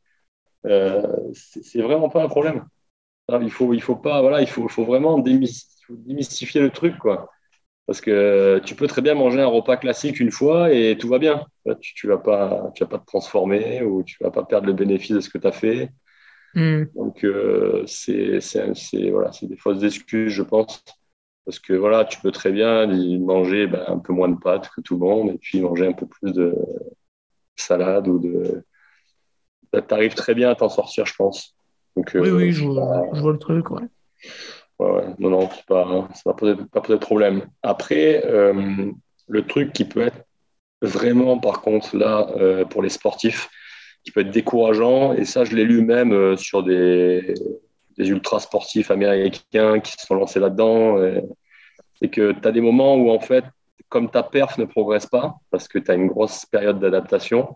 [0.65, 2.65] euh, c'est vraiment pas un problème.
[3.41, 7.29] Il faut, il faut pas, voilà, il faut, faut vraiment démystifier le truc, quoi.
[7.85, 11.19] Parce que tu peux très bien manger un repas classique une fois et tout va
[11.19, 11.45] bien.
[11.81, 15.11] Tu ne vas, tu vas pas te transformer ou tu vas pas perdre le bénéfice
[15.11, 15.89] de ce que tu as fait.
[16.53, 16.83] Hmm.
[16.95, 18.39] Donc, euh, c'est
[19.09, 20.83] voilà, des fausses excuses, je pense.
[21.45, 22.87] Parce que voilà, tu peux très bien
[23.19, 25.93] manger ben, un peu moins de pâtes que tout le monde et puis manger un
[25.93, 26.55] peu plus de
[27.55, 28.63] salade ou de.
[29.73, 31.55] Tu arrives très bien à t'en sortir, je pense.
[31.95, 33.83] Donc, oui, oui, euh, je vois, je vois, le truc, ouais.
[34.79, 37.47] Ouais, Non, non, pas, ça va pas poser de problème.
[37.63, 38.91] Après, euh,
[39.27, 40.25] le truc qui peut être
[40.81, 43.49] vraiment, par contre, là, euh, pour les sportifs,
[44.03, 47.33] qui peut être décourageant, et ça, je l'ai lu même euh, sur des,
[47.97, 50.97] des ultra sportifs américains qui se sont lancés là-dedans,
[51.99, 53.45] c'est que tu as des moments où, en fait,
[53.89, 57.55] comme ta perf ne progresse pas, parce que tu as une grosse période d'adaptation,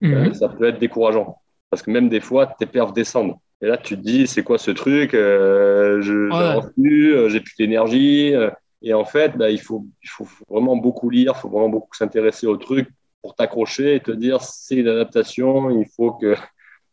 [0.00, 0.34] mhm.
[0.34, 1.38] ça peut être décourageant.
[1.70, 3.34] Parce que même des fois, tes perfs descendent.
[3.62, 7.40] Et là, tu te dis, c'est quoi ce truc euh, Je n'avance plus, euh, j'ai
[7.40, 8.34] plus d'énergie.
[8.34, 8.50] Euh.
[8.82, 11.94] Et en fait, bah, il, faut, il faut vraiment beaucoup lire, il faut vraiment beaucoup
[11.94, 12.88] s'intéresser au truc
[13.22, 16.34] pour t'accrocher et te dire, c'est une adaptation, il faut, que,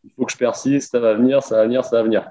[0.03, 2.29] il faut que je persiste, ça va venir, ça va venir, ça va venir.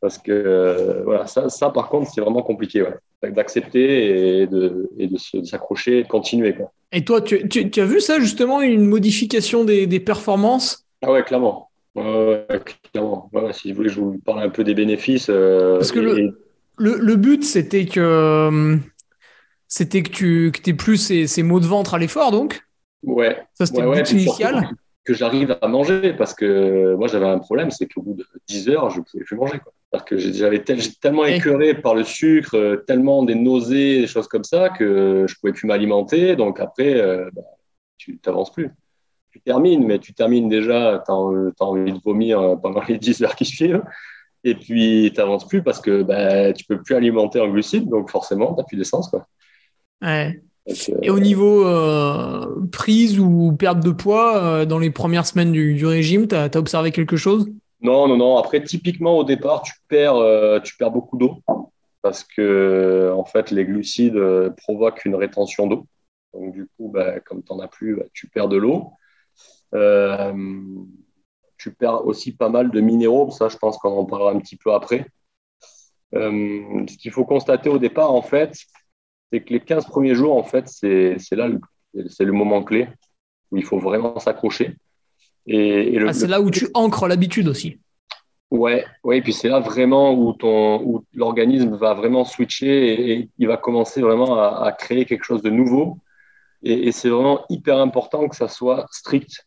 [0.00, 2.84] Parce que voilà, ça, ça, par contre, c'est vraiment compliqué
[3.22, 6.54] d'accepter et de, et de s'accrocher et de continuer.
[6.54, 6.72] Quoi.
[6.92, 10.86] Et toi, tu, tu, tu, as vu ça justement, une modification des, des performances?
[11.02, 11.68] Ah ouais, clairement.
[11.94, 12.46] Ouais,
[12.92, 13.30] clairement.
[13.52, 15.28] si vous voulez, je vous parle un peu des bénéfices.
[15.28, 16.34] Euh, Parce que le,
[16.78, 18.78] le, but, c'était que,
[19.68, 22.62] c'était que tu que aies plus ces, ces maux de ventre à l'effort, donc?
[23.02, 23.38] Ouais.
[23.54, 24.70] Ça, c'était le but initial.
[25.04, 28.68] Que j'arrive à manger, parce que moi, j'avais un problème, c'est qu'au bout de 10
[28.68, 29.60] heures, je ne pouvais plus manger.
[29.90, 34.44] Parce que j'avais tellement écœuré par le sucre, euh, tellement des nausées, des choses comme
[34.44, 36.36] ça, que je ne pouvais plus m'alimenter.
[36.36, 37.42] Donc après, euh, bah,
[37.98, 38.70] tu n'avances plus
[39.30, 41.14] tu termines, mais tu termines déjà, tu as,
[41.64, 43.82] envie de vomir euh, pendant les 10 heures qui suivent.
[44.42, 47.88] Et puis, tu n'avances plus parce que bah, tu ne peux plus alimenter en glucides,
[47.88, 49.08] donc forcément, tu n'as plus d'essence.
[49.08, 49.26] Quoi.
[50.02, 50.42] Ouais.
[50.70, 55.84] Euh, et au niveau euh, prise ou perte de poids, dans les premières semaines du,
[55.86, 57.50] régime, tu as, observé quelque chose?
[57.80, 58.36] Non, non, non.
[58.36, 61.38] Après, typiquement, au départ, tu perds, tu perds beaucoup d'eau
[62.02, 64.20] parce que, en fait, les glucides
[64.56, 65.86] provoquent une rétention d'eau.
[66.34, 68.92] Donc, du coup, bah, comme tu n'en as plus, bah, tu perds de l'eau.
[69.74, 70.32] Euh,
[71.56, 74.56] tu perds aussi pas mal de minéraux, ça je pense qu'on en parlera un petit
[74.56, 75.06] peu après.
[76.14, 78.56] Euh, ce qu'il faut constater au départ, en fait,
[79.32, 81.48] c'est que les 15 premiers jours, en fait, c'est là
[82.08, 82.88] c'est le moment clé
[83.50, 84.76] où il faut vraiment s'accrocher.
[85.46, 87.78] Et, ah, c'est là où tu ancres l'habitude aussi.
[88.50, 93.28] Ouais, ouais, et puis c'est là vraiment où, ton, où l'organisme va vraiment switcher et,
[93.38, 95.98] il va commencer vraiment à, à, créer quelque chose de nouveau.
[96.62, 99.46] Et, et c'est vraiment hyper important que ça soit strict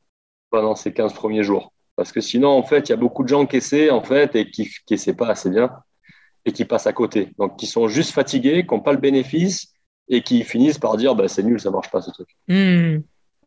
[0.50, 1.74] pendant ces 15 premiers jours.
[1.96, 4.36] Parce que sinon, en fait, il y a beaucoup de gens qui essaient, en fait,
[4.36, 5.69] et qui n'essaient pas assez bien
[6.46, 7.30] et qui passent à côté.
[7.38, 9.72] Donc, qui sont juste fatigués, qui n'ont pas le bénéfice
[10.08, 12.30] et qui finissent par dire bah, c'est nul, ça ne marche pas ce truc.
[12.48, 13.00] Hmm.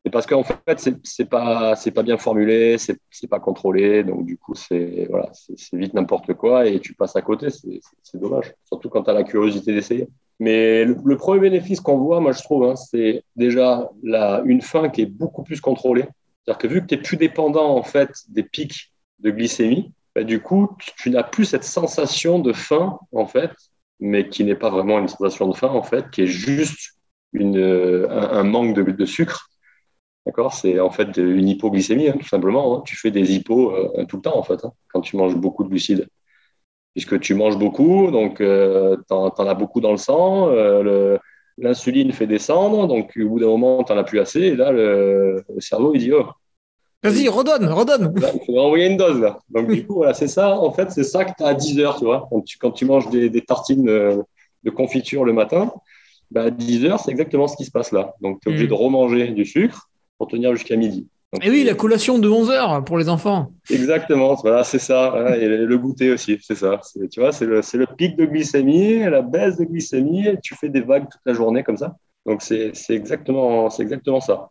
[0.06, 4.04] Et parce qu'en fait, ce n'est pas, pas bien formulé, ce n'est pas contrôlé.
[4.04, 5.32] Donc, du coup, c'est voilà,
[5.72, 7.48] vite n'importe quoi et tu passes à côté.
[7.50, 8.54] C'est dommage.
[8.64, 10.08] Surtout quand tu as la curiosité d'essayer.
[10.38, 14.90] Mais le, premier bénéfice qu'on voit, moi, je trouve, hein, c'est déjà la, une faim
[14.90, 16.04] qui est beaucoup plus contrôlée.
[16.44, 20.22] C'est-à-dire que vu que tu es plus dépendant en fait des pics de glycémie, bah,
[20.22, 23.50] du coup, tu n'as plus cette sensation de faim en fait,
[24.00, 26.92] mais qui n'est pas vraiment une sensation de faim en fait, qui est juste
[27.32, 27.58] une,
[28.10, 29.48] un, manque de, sucre.
[30.26, 30.52] D'accord?
[30.54, 32.78] C'est en fait une hypoglycémie, hein, tout simplement.
[32.78, 32.82] Hein.
[32.84, 35.64] Tu fais des hypos euh, tout le temps en fait, hein, quand tu manges beaucoup
[35.64, 36.08] de glucides.
[36.94, 40.48] Puisque tu manges beaucoup, donc euh, tu en, as beaucoup dans le sang.
[40.48, 41.18] Euh, le,
[41.58, 44.72] l'insuline fait descendre, donc au bout d'un moment, tu n'en as plus assez, et là,
[44.72, 46.26] le, cerveau, il dit, oh.
[47.02, 48.14] Vas-y, redonne, redonne.
[48.16, 49.38] il faut envoyer une dose, là.
[49.50, 51.78] Donc, du coup, voilà, c'est ça, en fait, c'est ça que tu as à 10
[51.80, 52.26] heures, tu vois.
[52.30, 54.16] Quand tu, quand tu manges des, tartines euh,
[54.64, 55.72] de confiture le matin,
[56.30, 58.14] bah, à 10 heures, c'est exactement ce qui se passe là.
[58.20, 58.70] Donc, tu es obligé hmm.
[58.70, 61.06] de remanger du sucre pour tenir jusqu'à midi.
[61.42, 63.52] et oui, la collation de 11 heures pour les enfants.
[63.70, 65.36] Exactement, voilà, c'est ça.
[65.36, 66.80] et le goûter aussi, c'est ça.
[67.12, 70.70] Tu vois, c'est le, le, pic de glycémie, la baisse de glycémie, et tu fais
[70.70, 71.94] des vagues toute la journée comme ça.
[72.24, 74.48] Donc, c'est exactement, exactement ça.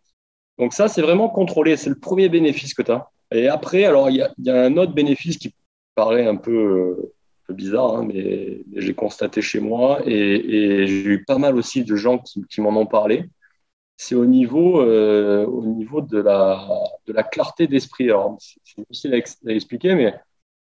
[0.58, 1.76] Donc, ça, c'est vraiment contrôlé.
[1.76, 3.10] C'est le premier bénéfice que tu as.
[3.32, 5.54] Et après, alors, il y, a un autre bénéfice qui
[5.94, 7.12] paraît un peu,
[7.48, 12.18] bizarre, hein, mais, j'ai constaté chez moi et, j'ai eu pas mal aussi de gens
[12.48, 13.28] qui, m'en ont parlé.
[13.96, 16.68] C'est au niveau, au niveau de la,
[17.06, 18.10] de la clarté d'esprit.
[18.38, 20.14] C'est difficile à, expliquer, mais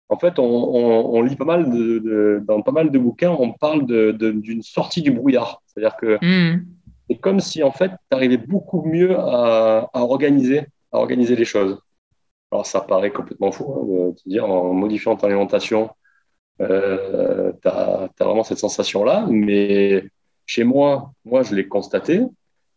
[0.09, 4.63] en fait, on, lit pas mal de, dans pas mal de bouquins, on parle d'une
[4.63, 5.63] sortie du brouillard.
[5.67, 6.67] C'est-à-dire que hmm.
[7.19, 11.79] Comme si en fait, tu arrivais beaucoup mieux à, organiser, à organiser les choses.
[12.51, 15.91] Alors, ça paraît complètement fou hein, de te dire en modifiant ton alimentation,
[16.61, 19.27] euh, tu as, vraiment cette sensation-là.
[19.31, 20.05] Mais
[20.47, 22.21] chez moi, moi, je l'ai constaté.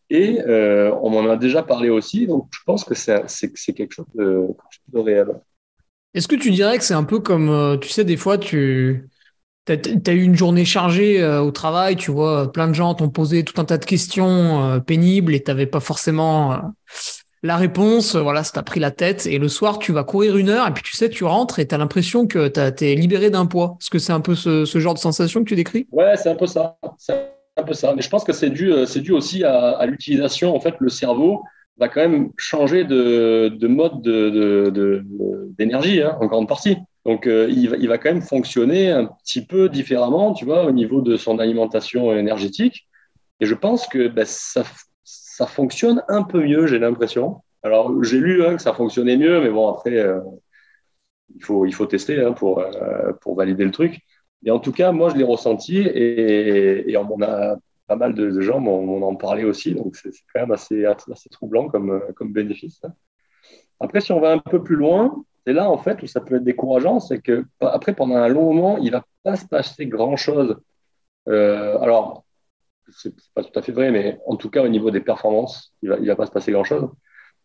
[0.08, 2.26] Et euh, on m'en a déjà parlé aussi.
[2.26, 5.28] Donc, je pense que c'est quelque chose de réel.
[6.16, 9.06] Est-ce que tu dirais que c'est un peu comme, euh, tu sais, des fois, tu
[9.72, 13.44] as, eu une journée chargée euh, au travail, tu vois, plein de gens t'ont posé
[13.44, 16.60] tout un tas de questions euh, pénibles et tu n'avais pas forcément
[17.42, 19.26] la réponse, voilà, ça t'a pris la tête.
[19.26, 21.66] Et le soir, tu vas courir une heure et puis tu sais, tu rentres et
[21.68, 23.76] tu as l'impression que tu es libéré d'un poids.
[23.80, 25.86] Est-ce que c'est un peu ce, genre de sensation que tu décris?
[25.92, 26.76] Ouais, c'est un peu ça.
[26.98, 27.14] C'est
[27.56, 27.94] un peu ça.
[27.94, 30.56] Mais je pense que c'est dû, dû aussi à, l'utilisation.
[30.56, 31.42] En fait, le cerveau,
[31.78, 34.00] va quand même changer de, de mode
[35.58, 36.76] d'énergie, hein, en grande partie.
[37.06, 41.00] Donc, euh, il, va, quand même fonctionner un petit peu différemment, tu vois, au niveau
[41.02, 42.88] de son alimentation énergétique.
[43.38, 44.64] Et je pense que ben, ça,
[45.46, 47.42] fonctionne un peu mieux, j'ai l'impression.
[47.62, 50.18] Alors, j'ai lu hein, que ça fonctionnait mieux, mais bon, après, euh,
[51.32, 54.00] il, faut, il faut tester hein, pour, euh, pour valider le truc.
[54.44, 58.58] Et en tout cas, moi, je l'ai ressenti et, on a pas mal de, gens
[58.58, 62.80] m'en ont parlé aussi, donc c'est quand même assez, assez troublant comme, comme bénéfice.
[62.82, 62.92] Hein.
[63.78, 66.36] Après, si on va un peu plus loin, c'est là en fait où ça peut
[66.36, 70.16] être décourageant, c'est que après pendant un long moment, il va pas se passer grand
[70.16, 70.56] chose.
[71.28, 72.24] Euh, alors,
[72.90, 75.88] c'est pas tout à fait vrai, mais en tout cas au niveau des performances, il
[75.88, 76.88] va, va pas se passer grand chose.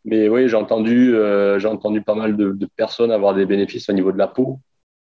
[0.06, 4.12] Mais oui, j'ai entendu, euh, entendu pas mal de, personnes avoir des bénéfices au niveau
[4.12, 4.60] de la peau,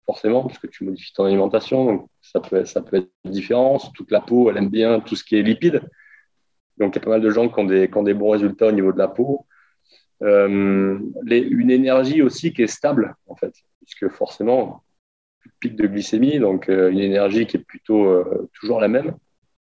[0.05, 1.85] forcément, parce que tu modifies ton alimentation.
[1.85, 3.79] Donc ça peut, ça peut être différent.
[3.79, 5.81] Surtout que la peau, elle aime bien tout ce qui est lipide.
[6.77, 8.29] Donc, il y a pas mal de gens qui ont des, qui ont des bons
[8.31, 9.47] résultats au niveau de la peau.
[10.23, 14.83] Euh, les, une énergie aussi qui est stable, en fait, puisque forcément,
[15.59, 19.15] pic de glycémie, donc euh, une énergie qui est plutôt euh, toujours la même.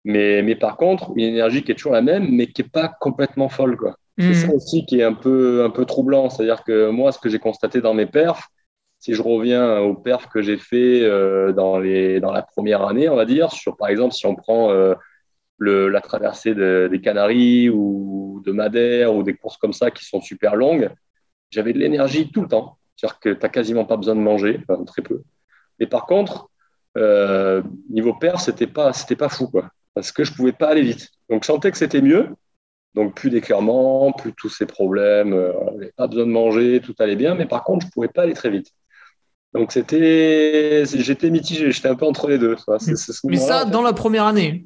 [0.04, 2.88] Mais, mais par contre, une énergie qui est toujours la même, mais qui n'est pas
[2.88, 3.76] complètement folle.
[3.76, 3.98] Quoi.
[4.18, 4.34] C'est mmh.
[4.34, 6.30] ça aussi qui est un peu, un peu troublant.
[6.30, 8.48] C'est-à-dire que moi, ce que j'ai constaté dans mes perfs,
[9.00, 13.10] si je reviens au perf que j'ai fait euh, dans, les, dans la première année,
[13.10, 14.94] on va dire, sur par exemple, si on prend euh,
[15.58, 20.22] le, la traversée des Canaries ou de Madère ou des courses comme ça qui sont
[20.22, 20.90] super longues,
[21.50, 22.78] j'avais de l'énergie tout le temps.
[22.96, 25.22] C'est-à-dire que tu n'as quasiment pas besoin de manger, enfin, très peu.
[25.80, 26.50] Mais par contre,
[26.98, 30.82] euh, niveau perf, c'était pas, c'était pas fou, quoi, parce que je pouvais pas aller
[30.82, 31.10] vite.
[31.30, 32.30] Donc, je sentais que c'était mieux.
[32.94, 35.36] Donc, plus d'éclairement, plus tous ces problèmes,
[35.98, 37.36] pas besoin de manger, tout allait bien.
[37.36, 38.72] Mais par contre, je pouvais pas aller très vite.
[39.56, 42.58] Donc c'était, j'étais mitigé, j'étais un peu entre les deux.
[43.24, 44.66] Mais ça, dans la première année.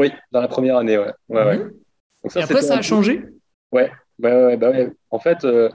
[0.00, 1.12] Oui, dans la première année, ouais.
[1.28, 1.72] Mhm.
[2.34, 3.22] Et après, ça a changé.
[3.70, 5.68] Ouais, ouais, bah ouais, En fait, euh,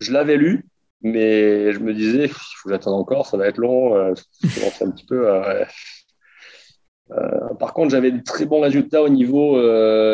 [0.00, 0.66] je l'avais lu,
[1.02, 3.94] mais je me disais, il faut que j'attende encore, ça va être long.
[3.94, 4.14] Euh,
[4.80, 5.30] un petit peu.
[5.30, 5.64] Euh,
[7.58, 9.60] par contre, j'avais de très bons résultats au niveau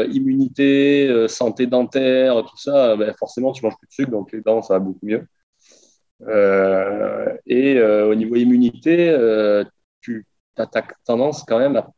[0.07, 2.97] immunité, santé dentaire, tout ça.
[2.97, 5.25] Ben, forcément, tu manges plus de sucre, donc les dents, ça va beaucoup mieux.
[6.27, 9.63] Euh, et euh, au niveau immunité, euh,
[10.01, 10.67] tu as
[11.05, 11.89] tendance quand même à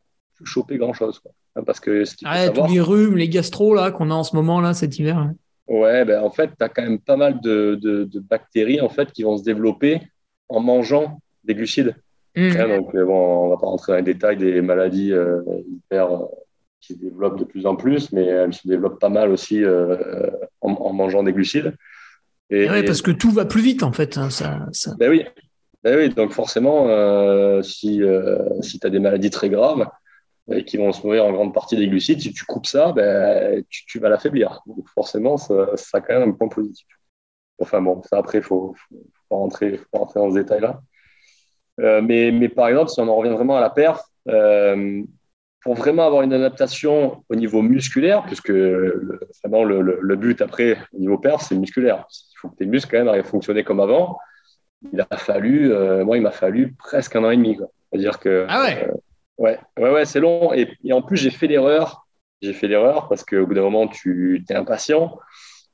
[0.44, 1.20] choper grand chose.
[1.57, 2.05] Hein, parce que
[2.50, 5.18] tous les rhumes, les gastro là qu'on a en ce moment là cet hiver.
[5.18, 5.35] Hein.
[5.68, 9.12] Ouais, ben, en fait, tu as quand même pas mal de, de, bactéries en fait,
[9.12, 10.00] qui vont se développer
[10.48, 11.94] en mangeant des glucides.
[12.37, 12.57] Mmh.
[12.59, 15.12] Hein, donc, bon, on va pas rentrer dans les détails des maladies
[15.68, 16.09] hyper,
[16.81, 20.72] qui se développent de plus en plus, mais elles se développent pas mal aussi en,
[20.72, 21.74] en, mangeant des glucides.
[22.50, 24.18] Et, parce que tout va plus vite en fait.
[24.18, 24.66] Hein, ça,
[24.98, 25.24] Ben oui.
[25.83, 29.88] Ben oui, donc forcément, euh, si, euh, si tu as des maladies très graves
[30.66, 33.87] qui vont se nourrir en grande partie des glucides, si tu coupes ça, ben, tu,
[33.87, 34.61] tu vas l'affaiblir.
[34.66, 36.87] Donc forcément, ça, ça, a quand même un point positif.
[37.61, 38.96] Enfin bon, ça après, il faut, faut,
[39.29, 40.81] pas rentrer, faut pas rentrer dans ce détail-là.
[41.81, 44.02] Euh, mais, mais, par exemple, si on en revient vraiment à la perf,
[45.60, 50.79] pour vraiment avoir une adaptation au niveau musculaire, puisque le, vraiment le, le, but après,
[50.94, 52.06] au niveau perf, c'est musculaire.
[52.10, 54.19] Il faut que tes muscles quand même arrivent à fonctionner comme avant.
[54.92, 57.58] Il a fallu, euh, moi, il m'a fallu presque un an et demi.
[57.90, 58.46] C'est-à-dire que.
[58.48, 58.88] Ah ouais?
[58.88, 58.94] euh,
[59.40, 60.52] Ouais, ouais, ouais c'est long.
[60.52, 62.06] Et, et, en plus, j'ai fait l'erreur.
[62.42, 65.18] J'ai fait l'erreur parce qu'au bout d'un moment, tu es impatient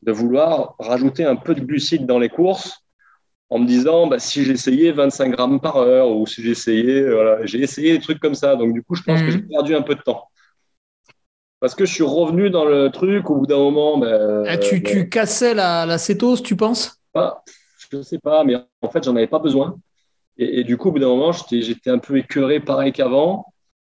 [0.03, 2.85] de vouloir rajouter un peu de glucides dans les courses
[3.51, 7.61] en me disant bah, si j'essayais 25 grammes par heure ou si j'essayais, voilà, j'ai
[7.61, 8.55] essayé des trucs comme ça.
[8.55, 9.49] Donc, du coup, je pense que j'ai mhm.
[9.49, 10.29] perdu un peu de temps.
[11.59, 13.99] Parce que je suis revenu dans le truc au bout d'un moment.
[13.99, 17.01] Bah, ah, tu, tu, cassais la, la, cétose, tu penses?
[17.13, 17.43] Bah,
[17.91, 19.77] je ne sais pas, mais en fait, j'en avais pas besoin.
[20.39, 23.47] Et, du coup, au bout d'un moment, j'étais un peu écœuré, pareil qu'avant,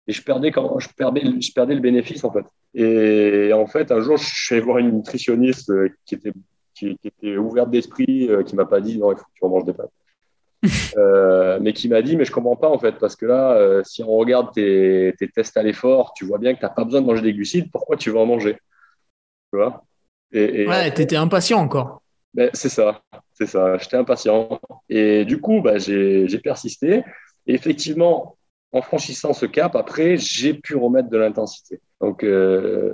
[0.10, 2.46] et je perdais, je, perdais, je perdais le bénéfice, en fait.
[2.74, 6.34] Et en fait, un jour, je suis allé voir une nutritionniste euh, qui était,
[6.74, 9.66] qui, était ouverte d'esprit, euh, qui m'a pas dit non, il faut que tu remanges
[9.66, 9.92] des pâtes.
[10.98, 14.04] Euh, mais qui m'a dit, mais je comprends pas en fait, parce que là, si
[14.04, 17.02] on regarde tes, tes tests à l'effort, tu vois bien que tu n'as pas besoin
[17.02, 18.56] de manger des glucides, pourquoi tu veux en manger?
[19.52, 19.84] Tu vois?
[20.34, 22.02] Et, Ouais, tu étais impatient encore.
[22.34, 23.04] Ben, c'est ça,
[23.34, 24.60] c'est ça, j'étais impatient.
[24.90, 27.04] Et du coup, ben, j'ai persisté.
[27.48, 28.36] Et effectivement,
[28.72, 31.80] en franchissant ce cap, après, j'ai pu remettre de l'intensité.
[32.02, 32.94] Donc, euh,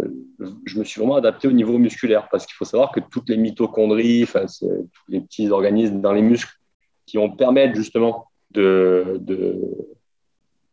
[0.65, 3.37] je me suis vraiment adapté au niveau musculaire parce qu'il faut savoir que toutes les
[3.37, 6.53] mitochondries, enfin, tous les petits organismes dans les muscles
[7.05, 9.59] qui vont permettre justement de, de,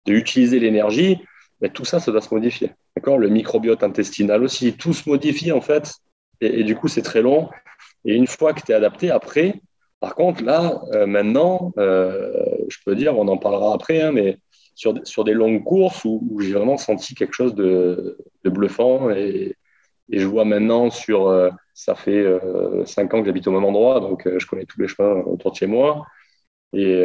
[0.06, 1.18] utiliser l'énergie,
[1.60, 2.70] ben, tout ça, ça doit se modifier.
[2.96, 3.18] D'accord?
[3.18, 5.94] Le microbiote intestinal aussi, tout se modifie en fait.
[6.40, 7.50] Et, du coup, c'est très long.
[8.04, 9.60] Et une fois que tu es adapté, après,
[10.00, 12.32] par contre, là, euh, maintenant, euh,
[12.68, 14.38] je peux dire, on en parlera après, hein, mais
[14.74, 19.10] sur, sur des longues courses où, j'ai vraiment senti quelque chose de, bluffant.
[19.10, 19.56] Et,
[20.10, 21.28] et, je vois maintenant sur.
[21.28, 24.66] Euh, ça fait euh, cinq ans que j'habite au même endroit, donc euh, je connais
[24.66, 26.06] tous les chemins autour de chez moi.
[26.74, 27.04] Et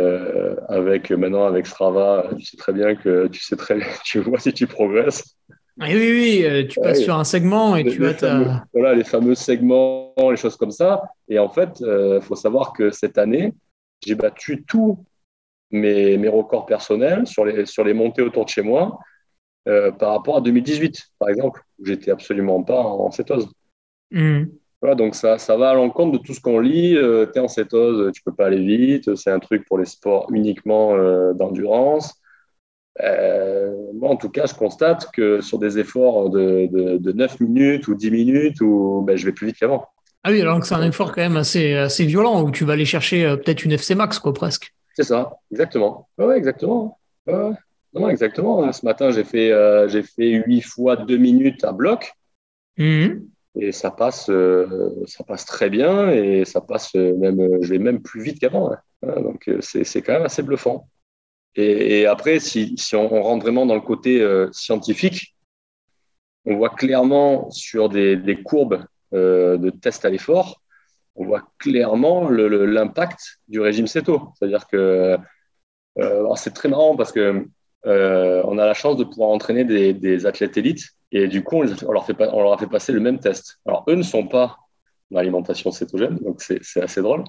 [0.69, 4.53] avec maintenant avec Strava, tu sais très bien que tu sais très tu vois si
[4.53, 5.35] tu progresses.
[5.79, 10.13] Oui, oui, oui, tu passes sur un segment et tu as Voilà, les fameux segments,
[10.17, 11.03] les choses comme ça.
[11.27, 13.53] Et en fait, il faut savoir que cette année,
[14.05, 15.03] j'ai battu tout
[15.71, 18.99] mes, mes records personnels sur les, sur les montées autour de chez moi
[19.67, 23.49] euh, par rapport à 2018, par exemple, où j'étais absolument pas en cétose.
[24.11, 24.45] Hmm.
[24.81, 26.95] Voilà, donc ça, ça va à l'encontre de tout ce qu'on lit.
[26.95, 29.85] Euh, tu es en cétose, tu peux pas aller vite, c'est un truc pour les
[29.85, 32.13] sports uniquement euh, d'endurance.
[32.99, 37.87] moi, en tout cas, je constate que sur des efforts de, de, de 9 minutes
[37.89, 39.85] ou 10 minutes, où, ben, je vais plus vite qu'avant.
[40.23, 42.73] Ah oui, alors que c'est un effort quand même assez, assez violent, où tu vas
[42.73, 44.73] aller chercher peut-être une FC Max, quoi, presque.
[44.97, 46.09] C'est ça, exactement.
[46.35, 46.97] Exactement.
[47.27, 48.71] non, exactement.
[48.71, 52.13] Ce matin, j'ai fait, euh, j'ai fait 8 fois 2 minutes à bloc.
[52.79, 53.29] Mhm.
[53.59, 58.01] Et ça passe, euh, ça passe très bien et ça passe même, je vais même
[58.01, 58.71] plus vite qu'avant.
[58.71, 59.21] Hein.
[59.21, 60.89] Donc, euh, c'est quand même assez bluffant.
[61.53, 65.35] Et, après, si, si, on, rentre vraiment dans le côté scientifique,
[66.45, 70.61] on voit clairement sur des, des courbes de tests à l'effort
[71.17, 74.29] on voit clairement l'impact du régime CETO.
[74.35, 75.17] C'est-à-dire que
[75.99, 77.47] euh, c'est très marrant parce que
[77.85, 81.91] euh, on a la chance de pouvoir entraîner des, athlètes élites et du coup, on,
[81.91, 83.59] leur fait on leur a fait passer le même test.
[83.65, 84.57] Alors, eux ne sont pas
[85.09, 87.23] dans l'alimentation cétogène, donc c'est assez drôle.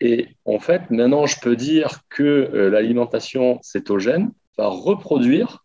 [0.00, 5.64] Et en fait, maintenant, je peux dire que euh, l'alimentation cétogène va reproduire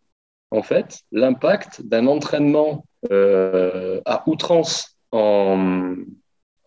[0.51, 5.95] en fait l'impact d'un entraînement à outrance en,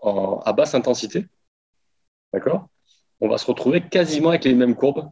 [0.03, 1.27] à basse intensité,
[2.33, 2.67] d'accord?
[3.21, 5.09] On va se retrouver quasiment avec les mêmes courbes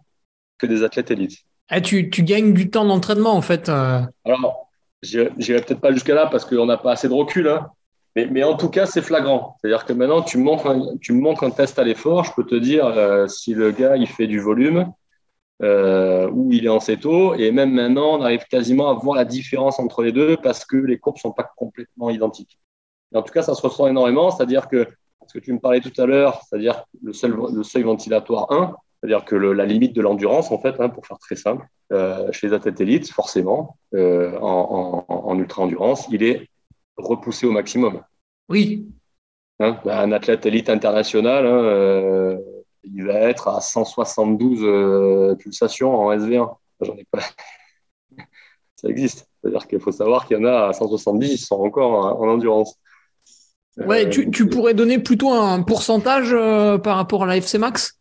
[0.57, 1.39] que des athlètes élites.
[1.69, 3.69] Ah, tu, tu, gagnes du temps d'entraînement en fait.
[3.69, 4.01] Euh.
[4.25, 4.69] Alors,
[5.03, 7.69] j'irai peut-être pas jusqu'à là parce qu'on n'a pas assez de recul, hein.
[8.17, 9.57] mais, mais, en tout cas, c'est flagrant.
[9.61, 12.55] C'est-à-dire que maintenant, tu montres un, tu montres un test à l'effort, je peux te
[12.55, 14.91] dire euh, si le gars il fait du volume
[15.63, 19.27] euh, ou il est en céto, et même maintenant, on arrive quasiment à voir la
[19.27, 22.59] différence entre les deux parce que les courbes sont pas complètement identiques
[23.15, 24.87] en tout cas, ça se ressent énormément, c'est-à-dire que
[25.27, 27.13] ce que tu me parlais tout à l'heure, c'est-à-dire le,
[27.55, 31.19] le seuil ventilatoire 1, c'est-à-dire que la limite de l'endurance, en fait, hein, pour faire
[31.19, 36.49] très simple, euh, chez les athlètes élites, forcément, euh, en, ultra-endurance, il est
[36.97, 38.03] repoussé au maximum.
[38.49, 38.89] Oui.
[39.61, 42.39] Hein, bah, un athlète élite international, hein, euh,
[42.83, 46.57] il va être à 172 pulsations en SV1.
[46.81, 47.21] J'en ai pas.
[48.77, 49.29] Ça existe.
[49.41, 52.79] C'est-à-dire qu'il faut savoir qu'il y en a à 170 qui sont encore en endurance.
[53.87, 57.59] Ouais, euh, tu, tu, pourrais donner plutôt un pourcentage euh, par rapport à la FC
[57.59, 57.99] Max?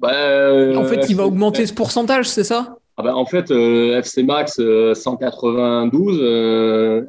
[0.00, 0.10] Bah,
[0.76, 2.76] En fait, il va augmenter ce pourcentage, c'est ça?
[2.96, 6.20] Ah bah, En fait, euh, FC Max 192,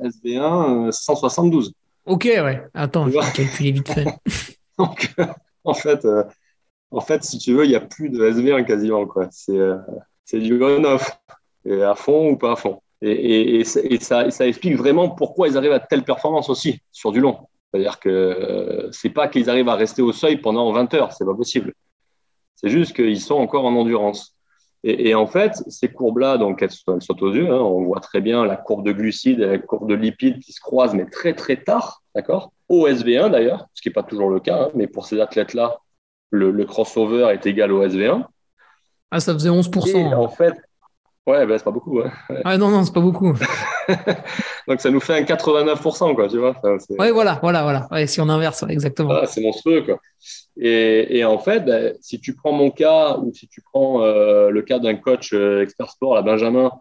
[0.03, 1.73] SB1 172.
[2.05, 2.63] Ok, ouais.
[2.73, 4.05] Attends, je vais calculer vite fait.
[4.77, 5.13] Donc,
[5.63, 6.07] en fait,
[6.91, 9.07] en fait, si tu veux, il n'y a plus de SV1 quasiment.
[9.29, 11.19] C'est du on-off.
[11.69, 12.81] À fond ou pas à fond.
[13.01, 17.21] Et, et, ça, ça, explique vraiment pourquoi ils arrivent à telle performance aussi sur du
[17.21, 17.48] long.
[17.71, 21.25] C'est-à-dire que euh, c'est pas qu'ils arrivent à rester au seuil pendant 20 heures, c'est
[21.25, 21.73] pas possible.
[22.55, 24.35] C'est juste qu'ils sont encore en endurance.
[24.85, 27.49] Et, en fait, ces courbes-là, donc elles, sautent aux yeux.
[27.51, 27.59] Hein.
[27.59, 30.61] on voit très bien la courbe de glucides et la courbe de lipides qui se
[30.61, 32.53] croisent, mais très très tard, d'accord?
[32.69, 35.79] Au SV1 d'ailleurs, ce qui n'est pas toujours le cas, hein, mais pour ces athlètes-là,
[36.31, 38.23] le, crossover est égal au SV1.
[39.11, 40.13] Ah, ça faisait 11%.
[40.13, 40.53] en fait,
[41.29, 41.99] Ouais, ben, c'est pas beaucoup.
[41.99, 42.09] Ouais.
[42.43, 43.33] Ah non, non, c'est pas beaucoup.
[44.67, 46.59] Donc ça nous fait un 89%, quoi, tu vois.
[46.97, 47.87] ouais, voilà, voilà, voilà.
[47.91, 49.11] Ouais, si on inverse, exactement.
[49.11, 49.99] Ah, c'est monstrueux, quoi.
[50.57, 54.49] Et, et en fait, ben, si tu prends mon cas ou si tu prends euh,
[54.49, 56.71] le cas d'un coach euh, expert sport, la Benjamin,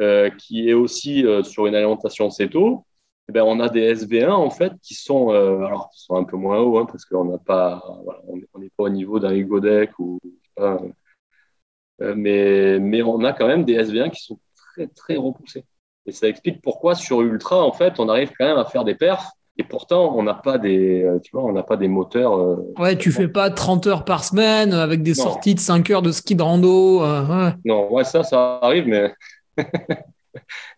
[0.00, 2.84] euh, qui est aussi sur une alimentation céto,
[3.30, 6.36] eh ben, on a des SV1 en fait qui sont, alors, qui sont un peu
[6.36, 9.60] moins hauts hein, parce qu'on n'a pas, voilà, on n'est pas au niveau d'un Hugo
[9.60, 10.20] Deck ou
[12.00, 15.64] mais, mais on a quand même des SV1 qui sont très très repoussés.
[16.06, 18.94] Et ça explique pourquoi sur Ultra, en fait, on arrive quand même à faire des
[18.94, 19.28] perfs.
[19.60, 22.38] Et pourtant, on n'a pas des, euh, tu vois, on n'a pas des moteurs.
[22.38, 26.02] Euh, ouais, tu fais pas 30 heures par semaine avec des sorties de 5 heures
[26.02, 27.02] de ski de rando.
[27.02, 29.12] Euh, non, ouais, ça, ça arrive, mais,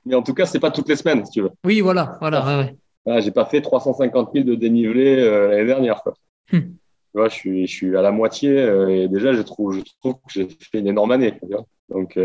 [0.06, 1.50] mais en tout cas, c'est pas toutes les semaines, si tu veux.
[1.62, 2.70] Oui, voilà, voilà.
[3.04, 6.14] Ouais, j'ai pas fait 350 000 de dénivelé l'année dernière, quoi.
[6.52, 6.74] Hum.
[7.12, 8.50] Tu vois, je suis, je suis à la moitié
[8.88, 11.38] et déjà, je trouve, je trouve que j'ai fait une énorme année.
[11.88, 12.18] Donc,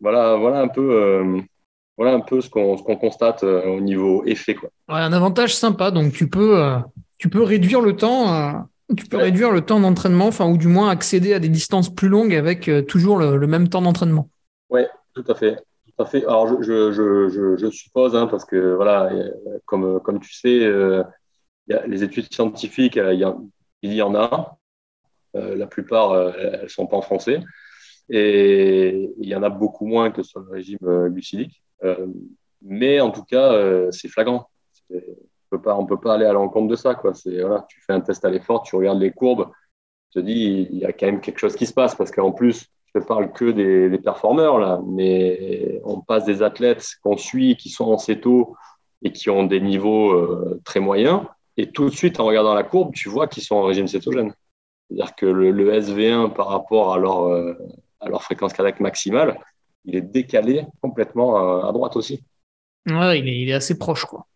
[0.00, 1.42] voilà, voilà un peu
[1.96, 4.54] voilà un peu ce qu'on constate euh, au niveau effet.
[4.54, 4.70] Quoi.
[4.88, 5.90] un avantage sympa.
[5.90, 6.78] Donc, tu peux, euh,
[7.18, 8.34] tu peux réduire le temps.
[8.34, 8.52] Euh,
[8.96, 12.08] tu peux réduire le temps d'entraînement, enfin, ou du moins accéder à des distances plus
[12.08, 14.28] longues avec toujours le, même temps d'entraînement.
[14.68, 14.82] Oui,
[15.14, 15.56] tout à fait.
[15.56, 16.24] Tout à fait.
[16.24, 19.10] Alors, je, je, je, suppose, hein, parce que voilà,
[19.64, 20.58] comme, comme tu sais,
[21.68, 23.24] y a les études scientifiques, il y,
[23.82, 24.56] il y en a.
[25.34, 27.40] la plupart, elles ne sont pas en français.
[28.08, 30.78] Et il y en a beaucoup moins que sur le régime
[31.08, 31.62] glucidique.
[31.84, 32.06] Euh,
[32.62, 34.48] mais en tout cas, euh, c'est flagrant.
[34.90, 36.94] On ne peut pas aller à l'encontre de ça.
[36.94, 37.12] Quoi.
[37.12, 39.50] Tu fais un test à l'effort, tu regardes les courbes,
[40.10, 42.32] tu te dis, il y a quand même quelque chose qui se passe parce qu'en
[42.32, 47.56] plus, je ne parle que des, performeurs, là, mais on passe des athlètes qu'on suit,
[47.56, 48.54] qui sont en céto
[49.02, 51.22] et qui ont des niveaux euh, très moyens.
[51.56, 54.34] Et tout de suite, en regardant la courbe, tu vois qu'ils sont en régime cétogène.
[54.88, 57.56] C'est-à-dire que le, SV1 par rapport à leur,
[58.00, 59.38] à leur fréquence cardiaque maximale,
[59.84, 62.24] il est décalé complètement à, droite aussi.
[62.86, 64.26] Ouais, il est, assez proche, quoi.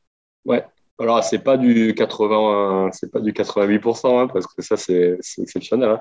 [0.44, 0.64] Ouais.
[0.98, 5.98] Alors, c'est pas du 80, c'est pas du 88%, hein, parce que ça, c'est exceptionnel.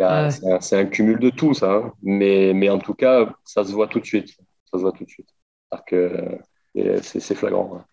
[0.00, 0.30] Hein.
[0.60, 1.72] C'est un, cumul de tout, ça.
[1.72, 1.92] Hein.
[2.02, 4.36] Mais, mais en tout cas, ça se voit tout de suite.
[4.70, 5.28] Ça se voit tout de suite.
[7.02, 7.84] c'est flagrant.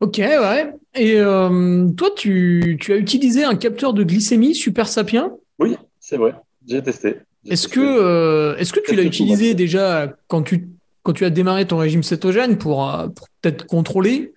[0.00, 0.72] Ok, ouais.
[0.94, 5.32] Et euh, toi, tu, tu, as utilisé un capteur de glycémie Super Sapien?
[5.58, 6.34] Oui, c'est vrai.
[6.66, 7.18] J'ai testé.
[7.46, 10.70] Est-ce que, euh, est-ce que tu l'as utilisé déjà quand tu,
[11.02, 14.34] quand tu as démarré ton régime cétogène pour, euh, pour peut-être contrôler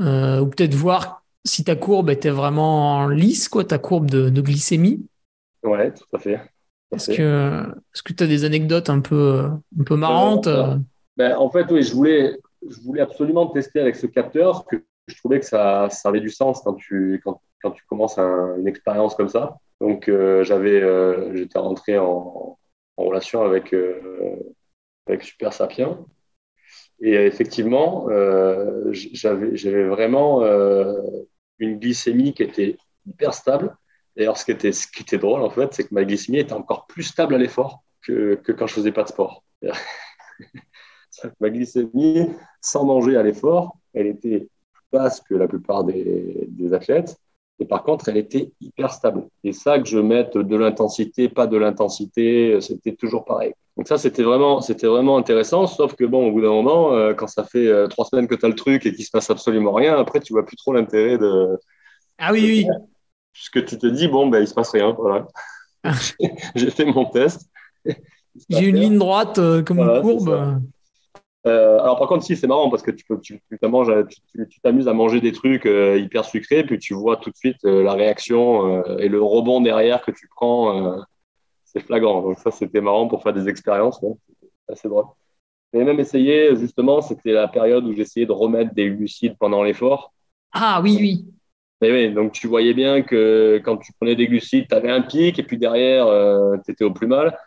[0.00, 4.40] euh, ou peut-être voir si ta courbe était vraiment lisse, quoi, ta courbe de, de
[4.40, 5.06] glycémie?
[5.62, 6.40] Ouais, tout à fait.
[6.92, 7.64] Est-ce que
[7.94, 9.44] est-ce que tu as des anecdotes un peu,
[9.78, 10.48] un peu marrantes
[11.16, 15.16] ben, En fait, oui, je voulais, je voulais absolument tester avec ce capteur que je
[15.16, 17.22] trouvais que ça, avait du sens quand tu,
[17.88, 19.58] commences une expérience comme ça.
[19.80, 22.58] Donc, euh, j'avais, euh, j'étais rentré en,
[22.96, 24.36] relation avec, euh,
[25.06, 26.04] avec Super Sapien.
[27.00, 28.08] Et effectivement,
[28.90, 30.42] j'avais, j'avais vraiment
[31.60, 33.76] une glycémie qui était hyper stable.
[34.16, 36.54] D'ailleurs, ce qui était, ce qui était drôle, en fait, c'est que ma glycémie était
[36.54, 39.44] encore plus stable à l'effort que, que quand je faisais pas de sport.
[41.40, 42.28] ma glycémie,
[42.60, 47.16] sans manger à l'effort, elle était plus basse que la plupart des, des athlètes.
[47.60, 49.26] Et par contre, elle était hyper stable.
[49.42, 53.52] Et ça, que je mette de l'intensité, pas de l'intensité, c'était toujours pareil.
[53.76, 55.66] Donc ça, c'était vraiment, c'était vraiment intéressant.
[55.66, 58.34] Sauf que bon, au bout d'un moment, euh, quand ça fait euh, trois semaines que
[58.34, 60.72] tu as le truc et qu'il se passe absolument rien, après, tu vois plus trop
[60.72, 61.58] l'intérêt de.
[62.18, 62.66] Ah oui, oui.
[63.32, 64.94] Puisque tu te dis, bon, ben, il se passe rien.
[64.98, 65.26] Voilà.
[65.82, 65.92] Ah.
[66.54, 67.48] J'ai fait mon test.
[68.48, 70.60] J'ai une ligne droite euh, comme une courbe.
[71.48, 75.20] Euh, alors par contre, si c'est marrant parce que tu tu, tu t'amuses à manger
[75.20, 79.08] des trucs euh, hyper sucrés, puis tu vois tout de suite euh, la réaction et
[79.08, 81.04] le rebond derrière que tu prends,
[81.64, 82.22] c'est flagrant.
[82.22, 85.06] Donc ça, c'était marrant pour faire des expériences, c'est assez drôle.
[85.72, 90.12] J'ai même essayé, justement, c'était la période où j'essayais de remettre des glucides pendant l'effort.
[90.52, 91.26] Ah oui, oui.
[91.80, 95.02] Mais oui, donc tu voyais bien que quand tu prenais des glucides, tu avais un
[95.02, 96.06] pic et puis derrière,
[96.64, 97.38] tu étais au plus mal.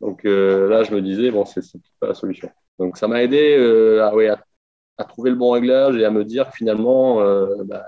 [0.00, 1.62] Donc là, je me disais, bon, c'est
[2.00, 2.50] pas la solution.
[2.78, 4.04] Donc ça m'a aidé euh,
[4.98, 7.86] à, trouver le bon réglage et à me dire que finalement, euh, bah,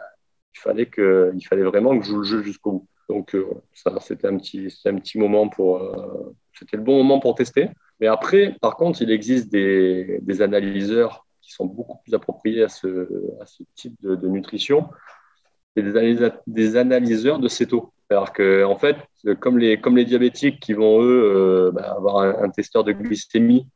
[0.54, 2.88] il, fallait vraiment que je joue le jeu jusqu'au bout.
[3.08, 5.80] Donc euh, ça, c'était un petit, moment pour,
[6.58, 7.70] c'était le bon moment pour tester.
[8.00, 13.08] Mais après, par contre, il existe des, analyseurs qui sont beaucoup plus appropriés à ce,
[13.74, 14.88] type de, nutrition.
[15.76, 15.82] C'est
[16.46, 17.92] des, analyseurs de céto.
[18.10, 18.96] Alors que, en fait,
[19.40, 23.66] comme les, comme les diabétiques qui vont, eux, bah, avoir un, testeur de glycémie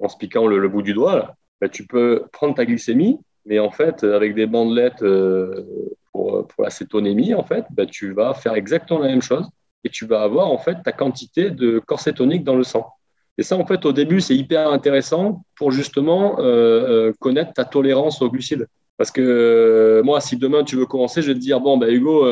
[0.00, 3.70] en se piquant le, bout du doigt, bah, tu peux prendre ta glycémie, mais en
[3.70, 5.64] fait, avec des bandelettes euh,
[6.12, 9.46] pour, pour, la cétonémie, en fait, bah, tu vas faire exactement la même chose
[9.84, 12.88] et tu vas avoir en fait ta quantité de corps cétonique dans le sang.
[13.36, 18.22] Et ça, en fait, au début, c'est hyper intéressant pour justement euh, connaître ta tolérance
[18.22, 18.66] aux glucides.
[18.96, 22.28] Parce que moi, si demain tu veux commencer, je vais te dire bon, ben Hugo,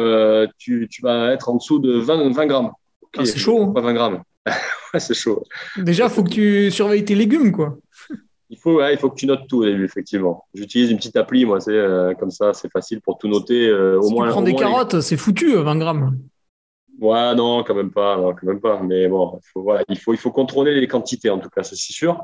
[0.59, 2.71] tu, tu, vas être en dessous de 20, 20 grammes.
[3.19, 3.73] Ah, c'est chaud.
[3.73, 4.23] Pas 20 grammes.
[4.95, 5.45] ouais, c'est chaud.
[5.77, 7.79] Déjà, il faut que tu surveilles tes légumes, quoi.
[8.51, 10.45] Il faut, il faut que tu notes tout au début, effectivement.
[10.53, 13.67] J'utilise une petite appli, moi, c'est euh, comme ça, c'est facile pour tout noter.
[13.67, 16.19] Euh, si au moins, tu prends des carottes, c'est foutu, 20 grammes.
[17.01, 18.81] Ouais, non, quand même pas, non, quand même pas.
[18.83, 21.63] Mais bon, il faut, voilà, il faut, il faut contrôler les quantités, en tout cas,
[21.63, 22.23] c'est sûr.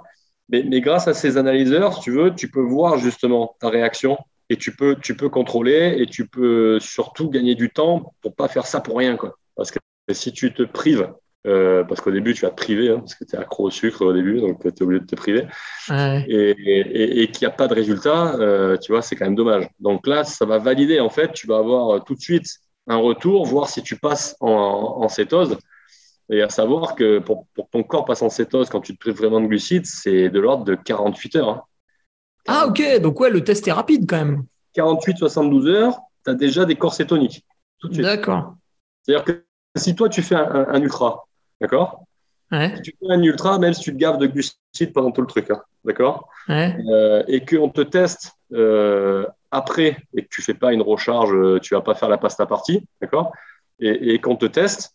[0.51, 4.19] Mais, mais, grâce à ces analyseurs, si tu veux, tu peux voir justement ta réaction
[4.51, 8.49] et tu peux, tu peux contrôler et tu peux surtout gagner du temps pour pas
[8.49, 9.39] faire ça pour rien, quoi.
[9.57, 9.79] Parce que
[10.13, 11.11] si tu te prives
[11.47, 13.71] euh, parce qu'au début, tu vas te priver, hein, parce que tu es accro au
[13.71, 15.47] sucre au début, donc tu es obligé de te priver.
[15.89, 19.69] Et, qu'il n'y a pas de résultat, euh, tu vois, c'est quand même dommage.
[19.79, 22.47] Donc là, ça va valider, en fait, tu vas avoir euh, tout de suite
[22.89, 25.57] un retour, voir si tu passes en, cétose.
[26.31, 29.17] Et à savoir que pour, que ton corps passe en cétose quand tu te prives
[29.17, 31.49] vraiment de glucides, c'est de l'ordre de 48 heures.
[31.49, 31.63] Hein.
[32.47, 34.45] Ah, ok, donc ouais, le test est rapide quand même.
[34.77, 37.45] 48-72 heures, tu as déjà des corps cétoniques.
[37.85, 38.55] D'accord.
[39.03, 39.45] C'est-à-dire que
[39.77, 41.28] si toi, tu fais un ultra,
[41.61, 42.05] D'accord?
[42.51, 45.27] Si tu fais un ultra, même si tu te gaves de glucides pendant tout le
[45.27, 46.29] truc, hein, d'accord?
[46.49, 51.59] Euh, Et qu'on te teste euh, après et que tu fais pas une recharge, euh,
[51.61, 53.33] tu vas pas faire la pasta partie, d'accord?
[53.81, 54.95] Et, qu'on te teste,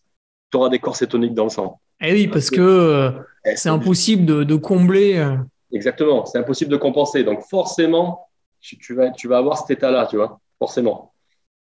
[0.50, 1.80] tu auras des corps cétoniques dans le sang.
[2.00, 3.12] Eh oui, parce, que,
[3.46, 5.26] eh, c'est impossible de, combler.
[5.72, 7.24] Exactement, c'est impossible de compenser.
[7.24, 8.26] Donc forcément,
[8.60, 11.12] tu, vas, tu vas avoir cet état-là, tu vois, forcément.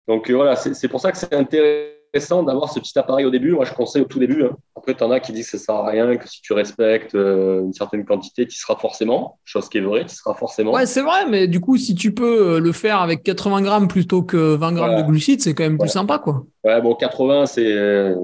[0.07, 3.53] Donc voilà, c'est pour ça que c'est intéressant intéressant d'avoir ce petit appareil au début.
[3.53, 4.45] Moi, je conseille au tout début.
[4.45, 4.57] Hein.
[4.77, 6.53] Après, tu en as qui disent que ça ne sert à rien, que si tu
[6.53, 10.73] respectes euh, une certaine quantité, tu seras forcément, chose qui est vraie, tu seras forcément.
[10.73, 13.89] Ouais, c'est vrai, mais du coup, si tu peux euh, le faire avec 80 grammes
[13.89, 16.45] plutôt que 20 grammes de glucides, c'est quand même plus sympa, quoi.
[16.65, 18.15] Ouais, bon, 80, c'est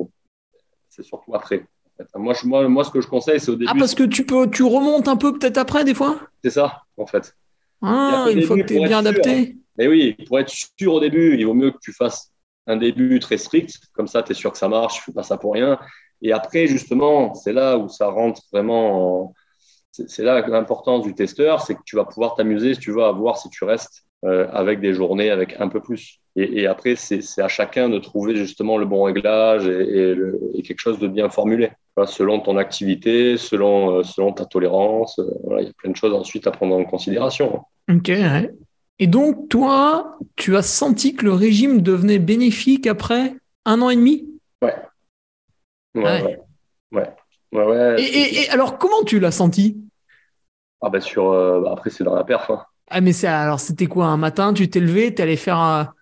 [0.88, 1.66] c'est surtout après.
[2.14, 3.70] Moi, je, moi, moi, ce que je conseille, c'est au début.
[3.72, 6.18] Ah, parce que tu peux, tu remontes un peu peut-être après, des fois?
[6.42, 7.34] C'est ça, en fait.
[7.82, 9.56] Ah, une fois que tu es bien adapté.
[9.78, 12.32] Mais oui, pour être sûr au début, il vaut mieux que tu fasses
[12.66, 15.22] un début très strict, comme ça, tu es sûr que ça marche, ne fais pas
[15.22, 15.78] ça pour rien.
[16.22, 19.34] Et après, justement, c'est là où ça rentre vraiment.
[19.92, 23.12] C'est là l'importance du testeur, c'est que tu vas pouvoir t'amuser, si tu veux, à
[23.12, 26.20] voir si tu restes euh, avec des journées avec un peu plus.
[26.38, 31.08] Et, après, c'est à chacun de trouver justement le bon réglage et, quelque chose de
[31.08, 31.70] bien formulé,
[32.06, 35.18] selon ton activité, selon, euh, selon ta tolérance.
[35.18, 37.62] Euh, il y a plein de choses ensuite à prendre en considération.
[37.90, 38.50] Ok, ouais.
[38.98, 43.96] Et donc, toi, tu as senti que le régime devenait bénéfique après un an et
[43.96, 44.26] demi?
[44.62, 44.74] Ouais.
[45.94, 46.38] Ouais.
[46.92, 47.12] Ouais.
[47.52, 48.02] ouais.
[48.02, 49.76] et, alors, comment tu l'as senti?
[50.80, 51.30] Ah, ben sur.
[51.30, 52.50] Euh, bah, après, c'est dans la perf.
[52.50, 52.64] Hein.
[52.88, 55.92] Ah, mais c'est alors, c'était quoi Un matin, tu t'es levé, tu allé faire un,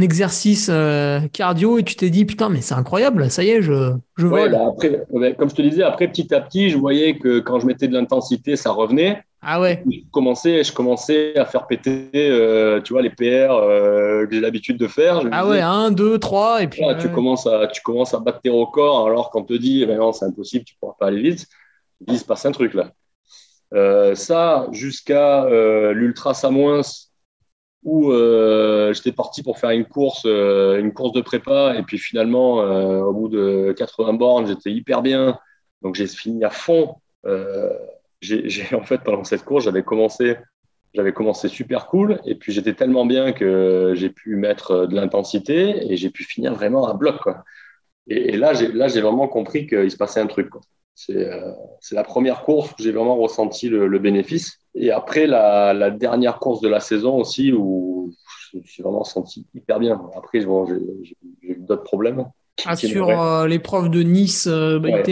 [0.00, 3.92] exercice euh, cardio et tu t'es dit, putain, mais c'est incroyable, ça y est, je,
[4.16, 5.04] je ouais, bah, après,
[5.36, 7.94] comme je te disais, après, petit à petit, je voyais que quand je mettais de
[7.94, 9.22] l'intensité, ça revenait.
[9.42, 9.82] Ah ouais.
[9.90, 14.40] Je commençais, je commençais à faire péter, euh, tu vois, les PR euh, que j'ai
[14.40, 15.22] l'habitude de faire.
[15.32, 16.82] ah ouais, 1, 2, 3, et puis.
[17.00, 20.12] tu, commences à, tu commences à battre tes records alors qu'on te dit, eh non,
[20.12, 21.46] c'est impossible, tu ne pourras pas aller vite.
[22.06, 22.92] Il se passe un truc là.
[24.14, 25.46] Ça, jusqu'à
[25.92, 26.82] l'Ultra Samoins,
[27.82, 28.12] où
[28.92, 33.28] j'étais parti pour faire une course, une course de prépa, et puis finalement, au bout
[33.28, 35.38] de 80 bornes, j'étais hyper bien.
[35.82, 36.96] Donc j'ai fini à fond
[38.20, 40.36] j'ai en fait pendant cette course, j'avais commencé,
[40.94, 45.92] j'avais commencé super cool et puis j'étais tellement bien que j'ai pu mettre de l'intensité
[45.92, 47.18] et j'ai pu finir vraiment à bloc.
[47.22, 47.44] Quoi.
[48.06, 50.48] Et, là, j'ai là j'ai vraiment compris qu'il se passait un truc.
[51.10, 54.58] Euh, c'est la première course où j'ai vraiment ressenti le, bénéfice.
[54.74, 58.12] Et après, la, la, dernière course de la saison aussi, où
[58.52, 60.00] je me suis vraiment senti hyper bien.
[60.16, 62.26] Après, bon, j'ai eu d'autres problèmes.
[62.66, 65.02] Ah, sur euh, l'épreuve de Nice euh, ouais.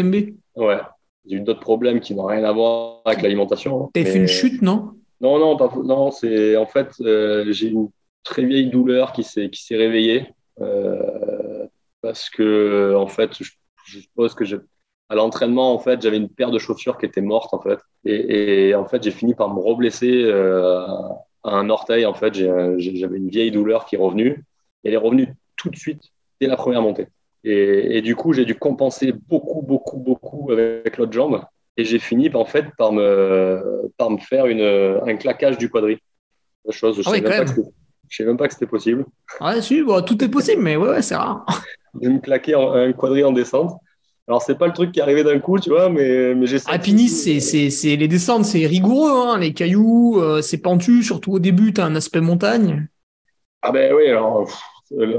[0.57, 0.79] Ouais,
[1.27, 3.85] j'ai eu d'autres problèmes qui n'ont rien à voir avec l'alimentation.
[3.85, 3.91] Hein.
[3.95, 4.93] T'as fait une chute, non?
[5.21, 6.11] Non, non, pas, non.
[6.11, 7.91] C'est en fait, euh, j'ai une
[8.23, 10.27] très vieille douleur qui s'est réveillée
[10.61, 11.67] euh,
[12.03, 14.45] parce que en fait, je, suppose que
[15.09, 18.75] à l'entraînement, en fait, j'avais une paire de chaussures qui était morte, en fait, et,
[18.75, 20.87] en fait, j'ai fini par me reblesser euh,
[21.45, 22.07] à un orteil.
[22.07, 24.45] En fait, j'avais une vieille douleur qui est revenue.
[24.85, 26.03] Et elle est revenue tout de suite
[26.41, 27.09] dès la première montée.
[27.45, 31.43] Et, du coup, j'ai dû compenser beaucoup, beaucoup, beaucoup avec l'autre jambe.
[31.77, 35.99] Et j'ai fini en fait par me, par me faire une, un claquage du quadri.
[36.71, 37.21] Chose, je ne ah savais,
[38.27, 39.07] même pas que c'était possible.
[39.41, 41.47] Ouais, si, tout est possible, mais ouais, ouais c'est rare.
[42.03, 43.81] j'ai me claquer un quadri en descente.
[44.29, 46.59] Alors, c'est pas le truc qui est arrivé d'un coup, tu vois, mais, mais j'ai
[46.67, 51.39] Ah, puis c'est, les descentes, c'est rigoureux, hein, les cailloux, euh, c'est pentu, surtout au
[51.39, 52.89] début, tu as un aspect montagne.
[53.63, 54.47] Ah ben oui, alors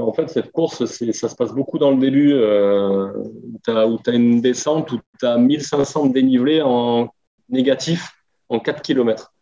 [0.00, 4.14] en fait, cette course, ça se passe beaucoup dans le début, euh, où tu as,
[4.14, 7.08] une descente, où tu as 1500 de dénivelé en
[7.48, 8.12] négatif
[8.48, 9.32] en 4 km.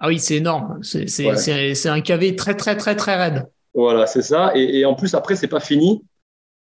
[0.00, 0.80] Ah oui, c'est énorme.
[0.82, 3.46] C'est un KV très, très, très, très raide.
[3.74, 4.52] Voilà, c'est ça.
[4.54, 6.02] Et, en plus, après, c'est pas fini.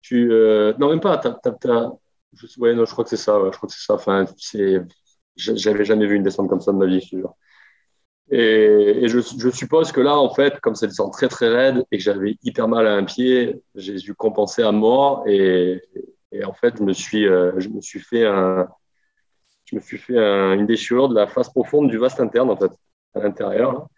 [0.00, 1.20] Tu, euh, non, même pas.
[2.34, 3.38] Je, je crois que c'est ça.
[3.44, 3.94] je crois que c'est ça.
[3.94, 4.24] Enfin,
[5.36, 7.34] j'avais jamais vu une descente comme ça de ma vie, je jure.
[8.30, 12.02] Et, je, suppose que là, en fait, comme ça descend très très raide et que
[12.02, 15.24] j'avais hyper mal à un pied, j'ai dû compenser à mort.
[15.28, 15.82] Et,
[16.44, 18.68] en fait, je me suis, euh, je me suis fait, un,
[19.66, 22.72] je me suis fait une déchirure de la face profonde du vaste interne, en fait,
[23.14, 23.88] à l'intérieur.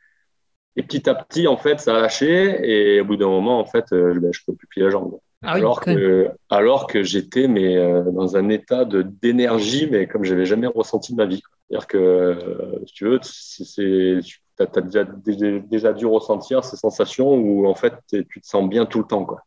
[0.77, 2.97] Et petit à petit, en fait, ça a lâché.
[2.97, 4.91] Et au bout d'un moment, en fait, euh, ben, je ne peux plus plier la
[4.91, 5.21] jambe.
[5.45, 10.25] Ah alors, que, alors que j'étais mais euh, dans un état de d'énergie, mais comme
[10.25, 11.43] j'avais jamais ressenti de ma vie.
[11.69, 17.67] C'est-à-dire que, euh, si tu veux, tu as, déjà, déjà, dû ressentir ces sensations où
[17.67, 19.25] en fait tu te sens bien tout le temps.
[19.25, 19.41] Quoi.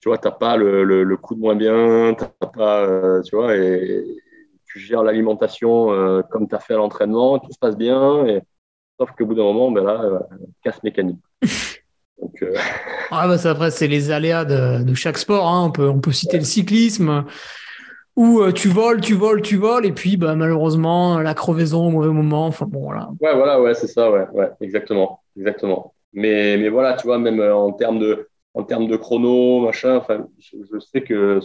[0.00, 3.36] Tu vois, tu n'as pas le, le, coup de moins bien, t'as pas, euh, tu
[3.36, 4.04] vois, et,
[4.66, 8.26] tu gères l'alimentation comme tu as fait à l'entraînement, tout se passe bien.
[8.26, 8.42] Et,
[8.98, 10.20] sauf qu'au bout d'un moment, ben là,
[10.62, 11.22] casse mécanique.
[12.20, 12.54] Donc, euh,
[13.10, 15.46] ah bah après, c'est les aléas de, chaque sport.
[15.48, 15.66] Hein.
[15.66, 17.24] On, peut, on peut citer le cyclisme
[18.18, 21.90] où euh, tu voles, tu voles, tu voles, et puis bah, malheureusement, la crevaison au
[21.90, 22.46] mauvais moment.
[22.46, 23.10] Enfin bon, voilà.
[23.20, 25.94] Ouais, voilà, ouais, c'est ça, ouais, ouais, exactement, exactement.
[26.12, 29.96] Mais, mais voilà, tu vois, même euh, en termes de, en termes de chrono, machin,
[29.96, 31.38] enfin, je, sais que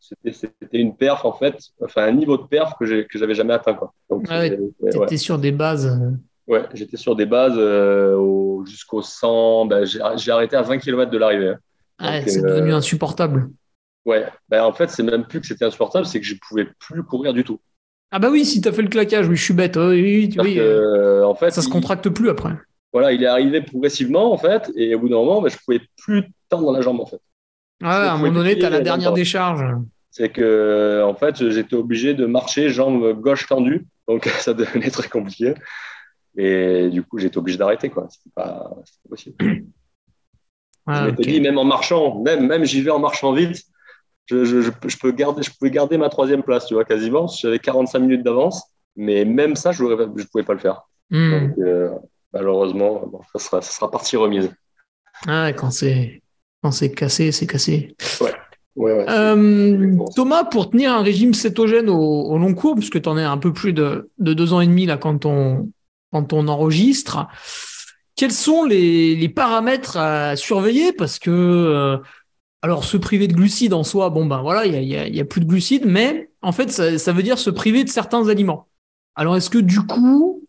[0.00, 3.92] c'était une perf, en fait, enfin, un niveau de perf que j'avais jamais atteint, quoi.
[4.08, 6.00] Donc, tu étais sur des bases.
[6.48, 9.66] Ouais, j'étais sur des bases euh, jusqu'au 100.
[9.66, 11.50] Ben, j'ai arrêté à 20 km de l'arrivée.
[11.50, 11.58] Hein.
[11.98, 13.50] Ah, c'est devenu euh, insupportable.
[14.06, 16.66] Ouais, ben, en fait, c'est même plus que c'était insupportable, c'est que je ne pouvais
[16.78, 17.60] plus courir du tout.
[18.10, 19.76] Ah bah oui, si tu as fait le claquage, oui, je suis bête.
[19.76, 22.54] oui, oui, euh, en fait, ça se contracte plus après.
[22.90, 25.58] Voilà, il est arrivé progressivement, en fait, et au bout d'un moment, ben, je ne
[25.58, 27.20] pouvais plus tendre la jambe, en fait.
[27.82, 29.62] Ah, à un moment donné, tu as la dernière décharge.
[30.10, 35.08] C'est que, en fait, j'étais obligé de marcher jambe gauche tendue, donc ça devenait très
[35.08, 35.52] compliqué.
[36.38, 37.90] Et du coup, j'étais obligé d'arrêter.
[37.90, 38.06] quoi.
[38.08, 39.36] C'était pas, pas, possible.
[40.86, 43.62] Ah, je m'étais dit, même en marchant, même, même j'y vais en marchant vite,
[44.24, 47.26] je, je, je, peux garder, je pouvais garder ma troisième place, tu vois, quasiment.
[47.26, 48.62] J'avais 45 minutes d'avance,
[48.96, 50.82] mais même ça, je ne pouvais pas le faire.
[51.10, 51.30] Hmm.
[51.30, 51.90] Donc, euh,
[52.32, 54.50] malheureusement, ça, sera, ça sera partie remise.
[55.26, 56.22] Ah, quand c'est
[56.62, 57.94] quand c'est cassé, c'est cassé.
[58.20, 58.32] Ouais.
[58.76, 63.18] Ouais, euh, Thomas, pour tenir un régime cétogène au, au long cours, puisque tu en
[63.18, 65.68] es un peu plus de, de, deux ans et demi là quand on,
[66.12, 67.26] quand on enregistre.
[68.16, 70.92] Quels sont les, paramètres à surveiller?
[70.92, 71.98] Parce que, euh,
[72.62, 75.46] alors, se priver de glucides en soi, bon, ben voilà, il n'y a, plus de
[75.46, 78.66] glucides, mais en fait, ça, veut dire se priver de certains aliments.
[79.14, 80.44] Alors, est-ce que du coup,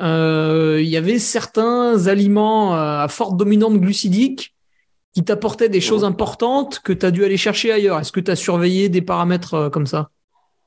[0.00, 4.54] euh, il y avait certains aliments euh, à forte dominante glucidique
[5.12, 7.98] qui t'apportaient des choses importantes que tu as dû aller chercher ailleurs?
[7.98, 10.10] Est-ce que tu as surveillé des paramètres comme ça?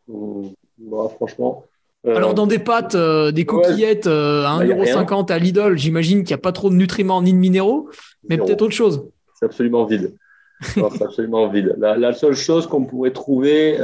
[0.08, 1.66] Mmh, bah, Franchement,
[2.06, 6.36] Alors dans des pâtes, euh, des coquillettes euh, à 1,50€ bah, à Lidl, j'imagine qu'il
[6.36, 7.90] n'y a pas trop de nutriments ni de minéraux,
[8.28, 9.08] mais peut-être autre chose.
[9.36, 10.16] C'est absolument vide.
[10.62, 11.76] c'est absolument vide.
[11.78, 13.78] La, seule chose qu'on pourrait trouver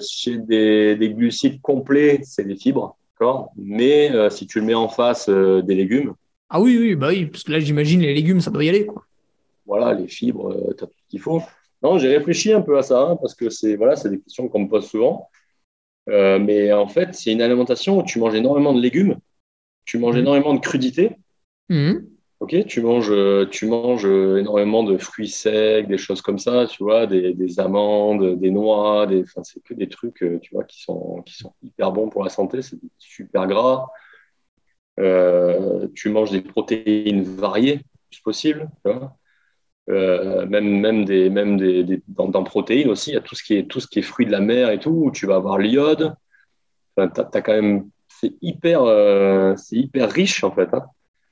[0.00, 2.96] chez des, glucides complets, c'est des fibres.
[3.56, 6.14] Mais si tu le mets en face des légumes.
[6.48, 8.86] Ah oui, oui, bah oui, parce que là j'imagine les légumes, ça doit y aller.
[8.86, 9.02] Quoi.
[9.66, 11.42] Voilà, les fibres, tu as tout ce qu'il faut.
[11.82, 14.60] Non, j'ai réfléchi un peu à ça, hein, parce que c'est voilà, des questions qu'on
[14.60, 15.28] me pose souvent.
[16.08, 19.16] Euh, mais en fait, c'est une alimentation où tu manges énormément de légumes,
[19.84, 20.20] tu manges mmh.
[20.20, 21.16] énormément de crudités.
[21.68, 21.94] Mmh.
[22.38, 23.12] Ok, tu manges,
[23.50, 28.38] tu manges énormément de fruits secs, des choses comme ça, tu vois, des, des amandes,
[28.38, 31.92] des noix, des, c'est que des trucs, euh, tu vois, qui sont, qui sont hyper
[31.92, 33.86] bons pour la santé, c'est super gras.
[35.00, 37.80] Euh, tu manges des protéines variées,
[38.10, 39.16] si possible, tu vois.
[39.88, 43.44] Euh, même, même, des, même des, dans, dans, protéines aussi, il y a tout ce,
[43.44, 45.36] qui est, tout ce qui est fruits de la mer et tout, où tu vas
[45.36, 46.14] avoir l'iode.
[46.96, 50.68] Enfin, as, quand même, c'est hyper, euh, c'est hyper riche en fait.
[50.74, 50.86] Hein.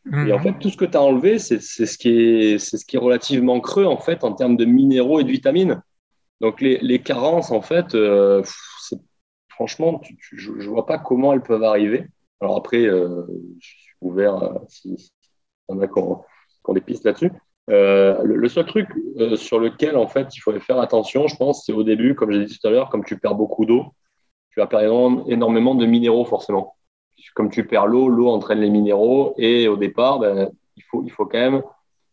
[0.07, 0.42] Et en mhm.
[0.42, 3.59] fait, tout ce que tu as enlevé, c'est ce, qui est, ce qui est relativement
[3.61, 5.82] creux en fait en termes de minéraux et de vitamines.
[6.40, 8.42] Donc les, les carences, en fait, euh,
[9.48, 10.00] franchement,
[10.32, 12.07] je ne vois pas comment elles peuvent arriver.
[12.40, 13.24] Alors après, je
[13.61, 15.11] suis ouvert si, si
[15.70, 16.22] y en a qui ont
[16.74, 17.32] des pistes là-dessus.
[17.70, 18.88] Euh, le, seul truc
[19.18, 22.30] euh, sur lequel en fait il faut faire attention, je pense, c'est au début, comme
[22.30, 23.86] j'ai dit tout à l'heure, comme tu perds beaucoup d'eau,
[24.50, 26.76] tu vas perdre énormément de minéraux forcément.
[27.34, 31.10] Comme tu perds l'eau, l'eau entraîne les minéraux et au départ, ben, il, faut, il
[31.10, 31.62] faut quand même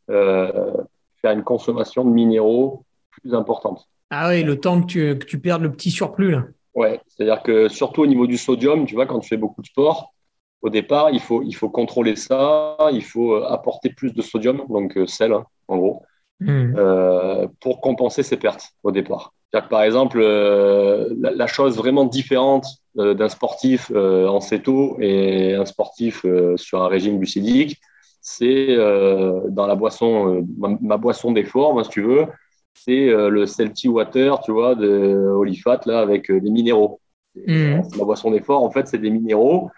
[0.09, 0.73] euh,
[1.21, 3.89] faire une consommation de minéraux plus importante.
[4.09, 6.45] Ah oui, le temps que tu, que tu perdes le petit surplus là.
[6.73, 9.67] Ouais, c'est-à-dire que surtout au niveau du sodium, tu vois, quand tu fais beaucoup de
[9.67, 10.13] sport,
[10.61, 14.63] au départ, il faut, il faut contrôler ça, il faut euh, apporter plus de sodium,
[14.69, 16.03] donc euh, sel, hein, en gros.
[16.43, 16.73] Hmm.
[16.75, 19.31] euh, pour compenser ses pertes au départ.
[19.53, 22.65] Que, par exemple, euh, la, la chose vraiment différente
[22.97, 27.79] euh, d'un sportif en céto et un sportif sur un régime glucidique,
[28.21, 32.25] c'est dans la boisson, ma, ma boisson d'effort, moi, si tu veux,
[32.73, 34.87] c'est le Celtic Water, tu vois, de
[35.35, 36.99] Olifat, là, avec les minéraux.
[37.35, 39.69] C'est Ma boisson d'effort, en fait, c'est des minéraux.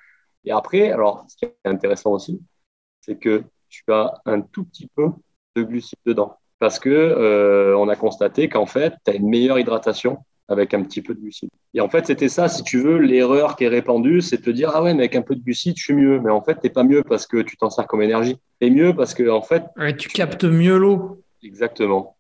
[0.46, 2.42] Et après, alors, ce qui est intéressant aussi,
[3.02, 5.10] c'est que tu as un tout petit peu
[5.56, 6.38] de glucides dedans.
[6.60, 10.18] Parce que euh, on a constaté qu'en fait, tu as une meilleure hydratation
[10.48, 11.50] avec un petit peu de glucides.
[11.74, 14.50] Et en fait, c'était ça, si tu veux, l'erreur qui est répandue, c'est de te
[14.50, 16.20] dire, ah ouais, mais avec un peu de glucides, je suis mieux.
[16.20, 18.38] Mais en fait, t'es pas mieux parce que tu t'en sers comme énergie.
[18.60, 21.22] T'es mieux parce que, en fait, Ouais, tu captes mieux l'eau.
[21.42, 22.16] Exactement.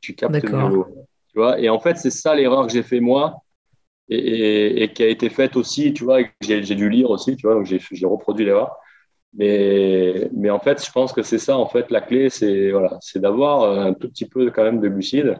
[0.00, 0.86] Tu captes mieux l'eau.
[1.28, 3.42] Tu vois, et en fait, c'est ça l'erreur que j'ai fait moi
[4.08, 7.66] et, qui a été faite aussi, tu vois, j'ai dû lire aussi, tu vois, donc
[7.66, 8.76] j'ai reproduit l'erreur.
[9.34, 12.98] Mais, mais en fait, je pense que c'est ça, en fait, la clé, c'est voilà,
[13.16, 15.38] d'avoir un tout petit peu quand même de glucides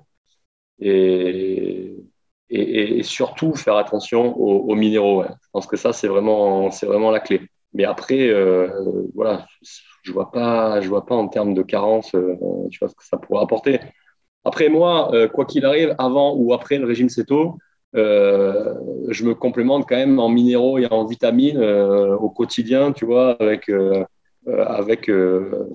[0.80, 1.96] et,
[2.50, 5.24] et, surtout faire attention aux, aux minéraux.
[5.24, 7.40] Je pense que ça, c'est vraiment, vraiment la clé.
[7.72, 8.68] Mais après, euh,
[9.14, 9.46] voilà,
[10.02, 12.36] je vois vois pas en termes de carence, euh,
[12.70, 13.80] tu vois ce que ça pourrait apporter.
[14.44, 17.58] Après moi, euh, quoi qu'il arrive, avant ou après le régime céto,
[17.96, 18.74] euh,
[19.08, 23.36] je me complémente quand même en minéraux et en vitamines euh, au quotidien, tu vois,
[23.40, 24.04] avec euh,
[24.46, 25.08] avec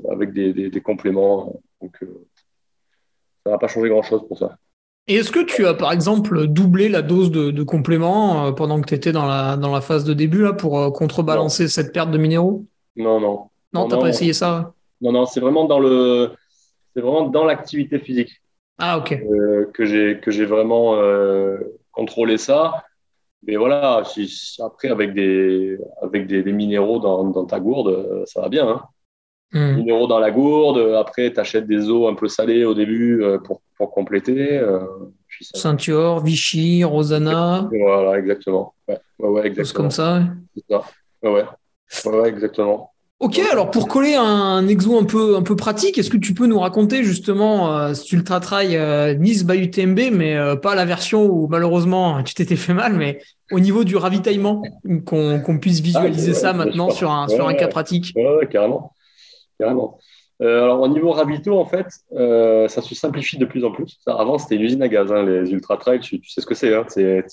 [0.09, 1.61] avec des, des, des compléments.
[1.81, 1.97] Donc
[3.45, 4.57] ça va pas changer grand chose pour ça.
[5.07, 8.87] Et est-ce que tu as par exemple doublé la dose de, de compléments pendant que
[8.87, 12.17] tu étais dans la, dans la phase de début là pour contrebalancer cette perte de
[12.17, 12.65] minéraux?
[12.95, 13.99] Non, non, Non, non.
[13.99, 14.73] pas essayé ça?
[15.01, 16.31] non, non, c'est vraiment dans le,
[16.93, 18.41] c'est vraiment dans l'activité physique.
[18.77, 19.19] Ah, ok.
[19.73, 20.95] que j'ai que j'ai vraiment
[21.91, 22.83] euh, contrôlé ça.
[23.47, 28.23] Mais voilà, si, après avec des avec des, des minéraux dans, dans ta gourde, euh,
[28.25, 28.67] ça va bien.
[28.69, 28.81] Hein.
[29.53, 29.77] Hmm.
[29.77, 30.93] Minéraux dans la gourde.
[30.95, 34.57] Après, tu achètes des eaux un peu salées au début euh, pour, pour compléter.
[34.57, 34.79] euh,
[35.53, 38.73] Ceinture, Vichy, Rosanna, Voilà, exactement.
[38.87, 39.83] Ouais, ouais, exactement.
[39.83, 40.21] comme ça.
[40.55, 40.83] C'est ça.
[41.23, 41.43] Ouais.
[42.05, 42.90] Ouais, ouais, exactement.
[43.21, 46.47] Ok, alors pour coller un exo un peu, un peu pratique, est-ce que tu peux
[46.47, 50.85] nous raconter justement euh, cet ultra trail euh, Nice by UTMB, mais euh, pas la
[50.85, 53.19] version où malheureusement tu t'étais fait mal, mais
[53.51, 54.63] au niveau du ravitaillement,
[55.05, 58.11] qu'on puisse visualiser Ah, ouais, ça maintenant sur un, Ouais, sur un cas pratique?
[58.15, 58.95] Ouais, ouais, carrément.
[59.59, 59.99] carrément.
[60.39, 63.99] Alors, au niveau ravito, en fait, ça se simplifie de plus en plus.
[64.07, 66.55] Avant, c'était une usine à gaz, hein, les ultra trail, tu, tu sais ce que
[66.55, 66.73] c'est.
[66.73, 66.85] Hein,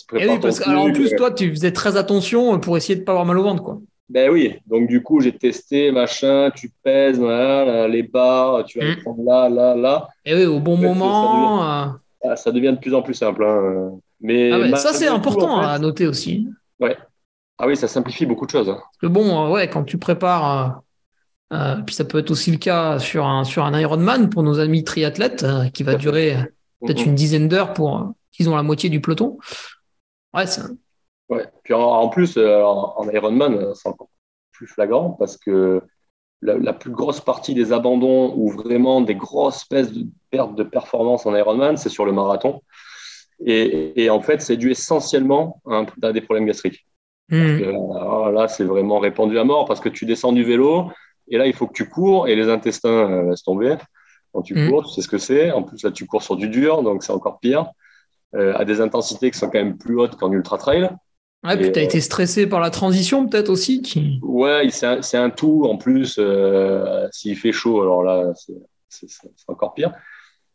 [0.06, 2.96] prépares oui, ton parce que alors, en plus, toi, tu faisais très attention pour essayer
[2.96, 3.80] de pas avoir mal au ventre, quoi.
[4.08, 8.86] Ben oui, donc du coup, j'ai testé, machin, tu pèses, voilà, les barres, tu vas
[8.86, 9.02] les Mm.
[9.02, 10.08] prendre là, là, là.
[10.24, 11.62] Et oui, au bon En fait, ça moment.
[11.62, 11.86] euh,
[12.24, 13.44] Ah, ça devient de plus en plus simple.
[13.44, 13.98] hein.
[14.20, 16.48] Mais Ah ouais, ça, c'est important en fait- à noter aussi.
[17.60, 18.68] Ah oui, ça simplifie beaucoup de choses.
[18.68, 18.76] hein.
[18.78, 20.82] Parce que bon, euh, ouais, quand tu prépares,
[21.52, 24.60] euh, puis ça peut être aussi le cas sur un, sur un Ironman pour nos
[24.60, 26.36] amis triathlètes, euh, qui va durer
[26.80, 29.38] peut-être une dizaine d'heures pour qu'ils ont la moitié du peloton.
[30.32, 30.62] Ouais, c'est
[31.28, 31.46] Ouais.
[31.62, 34.08] Puis en, en plus, euh, en, en Ironman, euh, c'est encore
[34.52, 35.82] plus flagrant parce que
[36.42, 40.62] la, la plus grosse partie des abandons ou vraiment des grosses baisses de perte de
[40.62, 42.62] performance en Ironman, c'est sur le marathon.
[43.44, 46.86] Et, et en fait, c'est dû essentiellement à, un- à des problèmes gastriques.
[47.30, 47.62] Mhm.
[47.62, 50.90] Euh, là, c'est vraiment répandu à mort parce que tu descends du vélo
[51.28, 53.76] et là, il faut que tu cours et les intestins euh, laissent tomber.
[54.32, 54.70] Quand tu Mm.
[54.70, 55.50] cours, tu sais ce que c'est.
[55.52, 57.70] En plus, là, tu cours sur du dur, donc c'est encore pire.
[58.34, 60.90] Euh, à des intensités qui sont quand même plus hautes qu'en ultra trail.
[61.44, 63.80] Ouais, puis Et, t'as euh, été stressé par la transition, peut-être aussi.
[63.80, 64.18] Qui...
[64.22, 65.64] Ouais, c'est un, tout.
[65.64, 68.32] En plus, euh, s'il fait chaud, alors là,
[68.88, 69.06] c'est
[69.46, 69.92] encore pire.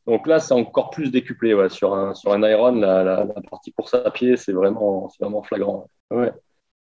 [0.05, 1.53] Donc là, c'est encore plus décuplé.
[1.53, 1.69] Ouais.
[1.69, 5.41] Sur, un, sur un Iron, la, la, la partie course à pied, c'est vraiment, vraiment
[5.41, 5.87] flagrant.
[6.11, 6.31] Ouais.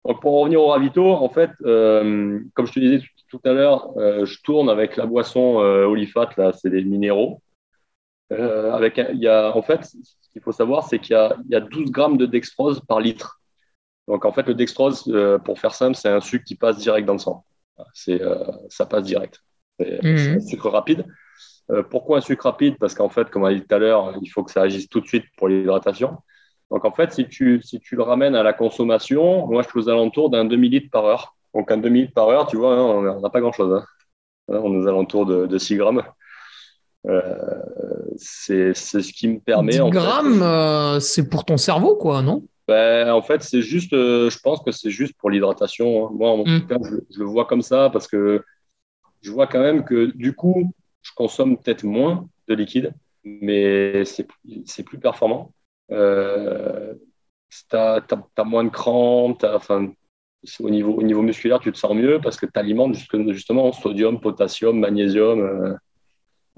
[0.05, 3.51] Donc pour revenir au ravito, en fait, euh, comme je te disais tout, tout à
[3.51, 7.41] l'heure, je tourne avec la boisson euh, Olifat, là, c'est des minéraux.
[8.29, 11.59] Avec il y a, en fait, ce qu'il faut savoir, c'est qu'il y y a
[11.61, 13.41] 12 grammes de dextrose par litre.
[14.07, 17.05] Donc en fait, le dextrose, euh, pour faire simple, c'est un sucre qui passe direct
[17.07, 17.43] dans le sang.
[17.93, 19.41] C'est, euh, ça passe direct.
[19.79, 20.17] C'est Mhm.
[20.17, 21.05] c'est un sucre rapide.
[21.69, 22.77] Euh, pourquoi un sucre rapide?
[22.79, 24.87] Parce qu'en fait, comme on a dit tout à l'heure, il faut que ça agisse
[24.89, 26.17] tout de suite pour l'hydratation.
[26.71, 29.79] Donc en fait, si tu, si tu le ramènes à la consommation, moi je suis
[29.79, 31.35] aux alentours d'un demi-litre par heure.
[31.53, 33.73] Donc un demi-litre par heure, tu vois, hein, on n'a pas grand-chose.
[33.73, 33.85] Hein.
[34.49, 36.03] Hein, On est aux alentours de, de 6 grammes.
[37.07, 37.37] Euh,
[38.17, 39.73] c'est c'est ce qui me permet.
[39.73, 42.43] 10 en fait, grammes, euh, c'est pour ton cerveau, quoi, non?
[42.67, 46.07] Ben, en fait, c'est juste, euh, je pense que c'est juste pour l'hydratation.
[46.07, 46.11] hein.
[46.13, 46.61] Moi, en Mm.
[46.61, 48.43] tout cas, je, je le vois comme ça parce que
[49.21, 52.93] je vois quand même que du coup, je consomme peut-être moins de liquide,
[53.23, 55.51] mais c'est plus performant.
[55.91, 56.93] Euh,
[57.69, 58.01] tu as,
[58.45, 59.89] moins de crampes, enfin,
[60.59, 62.95] au, niveau, au niveau musculaire, tu te sens mieux parce que tu alimentes
[63.29, 65.39] justement sodium, potassium, magnésium.
[65.39, 65.73] euh,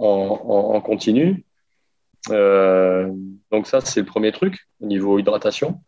[0.02, 1.44] en, continu.
[2.30, 3.12] Euh,
[3.52, 5.82] donc ça, c'est le premier truc au niveau hydratation.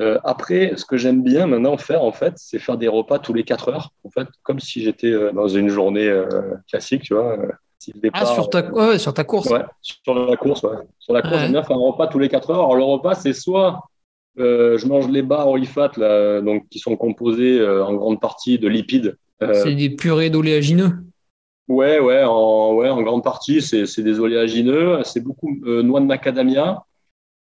[0.00, 3.34] Euh, après, ce que j'aime bien maintenant faire, en fait, c'est faire des repas tous
[3.34, 6.08] les 4 heures, en fait, comme si j'étais euh, dans une journée
[6.68, 7.36] classique, tu vois.
[8.12, 10.76] ah, sur ta, sur ta course Ouais, sur la course, ouais.
[10.98, 12.58] Sur la course, j'aime bien faire un repas tous les 4 heures.
[12.58, 13.80] Alors, le repas, c'est soit
[14.36, 19.16] je mange les barres olifat, là, donc, qui sont composés en grande partie de lipides.
[19.40, 20.92] c'est des purées d'oléagineux
[21.68, 26.06] Ouais, ouais, en, ouais, en grande partie, c'est des oléagineux, c'est beaucoup euh, noix de
[26.06, 26.82] macadamia,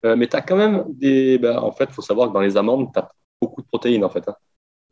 [0.04, 1.38] euh, mais tu as quand même des.
[1.38, 4.04] Ben, en fait, il faut savoir que dans les amandes, tu as beaucoup de protéines,
[4.04, 4.24] en fait.
[4.28, 4.36] Hein.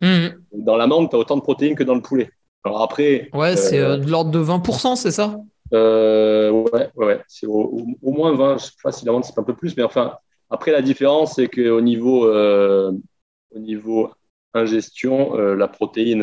[0.00, 0.62] Mmh.
[0.64, 2.30] Dans l'amande, tu as autant de protéines que dans le poulet.
[2.64, 3.30] Alors après.
[3.32, 5.38] Ouais, c'est euh, de l'ordre de 20%, c'est ça?
[5.72, 8.58] Ouais, ouais, c'est au, moins 20.
[8.58, 10.16] Je sais pas si l'amande, c'est un peu plus, mais enfin,
[10.50, 14.10] après, la différence, c'est qu'au niveau, au niveau
[14.54, 16.22] ingestion, la, protéine,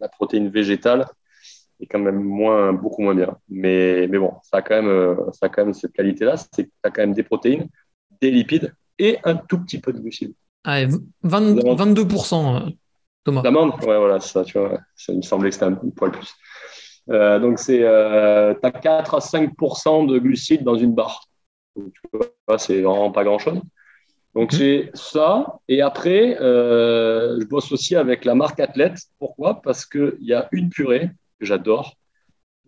[0.00, 1.06] la protéine végétale,
[1.80, 3.36] est quand même moins, beaucoup moins bien.
[3.48, 6.64] Mais, mais bon, ça a quand même, euh, ça a quand même cette qualité-là, c'est
[6.64, 7.68] que tu as quand même des protéines,
[8.20, 10.34] des lipides et un tout petit peu de glucides.
[10.64, 10.84] Ah,
[11.24, 12.70] 22%, euh,
[13.24, 13.42] Thomas.
[13.42, 16.34] D'amande Ouais, voilà, ça, tu vois, ça me semblait que c'était un poil plus.
[17.10, 21.24] Euh, donc, c'est, euh, tu as 4 à 5% de glucides dans une barre.
[21.76, 23.60] Donc, tu vois, c'est vraiment pas grand-chose.
[24.34, 24.58] Donc, mhm.
[24.58, 25.58] j'ai ça.
[25.68, 28.98] Et après, je bosse aussi avec la marque Athlète.
[29.18, 29.62] Pourquoi?
[29.62, 31.96] Parce qu'il y a une purée que j'adore,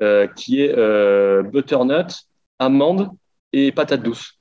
[0.01, 2.15] euh, qui est euh, butternut,
[2.61, 3.11] amande
[3.53, 4.38] et patate douce.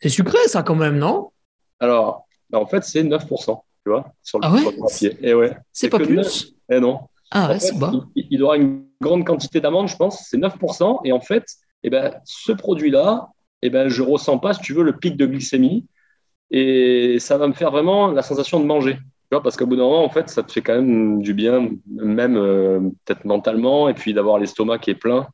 [0.00, 1.30] C'est sucré, ça, quand même, non?
[1.78, 5.16] Alors, bah, en fait, c'est 9%, tu vois, sur le, ah ouais?
[5.22, 5.56] Et ouais.
[5.72, 6.54] C'est pas plus?
[6.70, 7.00] Eh non.
[7.30, 7.92] Ah ouais, c'est bas.
[8.14, 11.00] Il, il, aura une grande quantité d'amandes, je pense, c'est 9%.
[11.04, 11.44] Et en fait,
[11.82, 13.28] eh ben, ce produit-là,
[13.62, 15.86] eh ben, je ressens pas, si tu veux, le pic de glycémie.
[16.50, 18.98] Et ça va me faire vraiment la sensation de manger
[19.38, 22.36] parce qu'au bout d'un moment, en fait, ça te fait quand même du bien, même
[22.36, 25.28] euh, peut-être mentalement, et puis d'avoir l'estomac qui est plein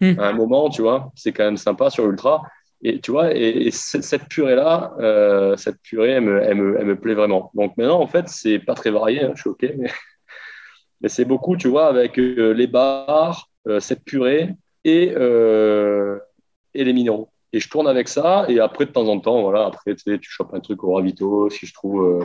[0.00, 0.18] hmm.
[0.20, 2.42] à un moment, tu vois, c'est quand même sympa sur Ultra.
[2.82, 6.98] Et tu vois, et, cette purée-là, euh, cette purée, elle me, elle, me, elle me,
[6.98, 7.50] plaît vraiment.
[7.54, 9.90] Donc maintenant, en fait, c'est pas très varié, hein, je suis OK, mais,
[11.00, 14.54] mais c'est beaucoup, tu vois, avec euh, les bars, cette purée
[14.84, 17.28] et, et les minéraux.
[17.52, 20.18] Et je tourne avec ça, et après, de temps en temps, voilà, après, tu sais,
[20.18, 22.24] tu chopes un truc au ravito, si je trouve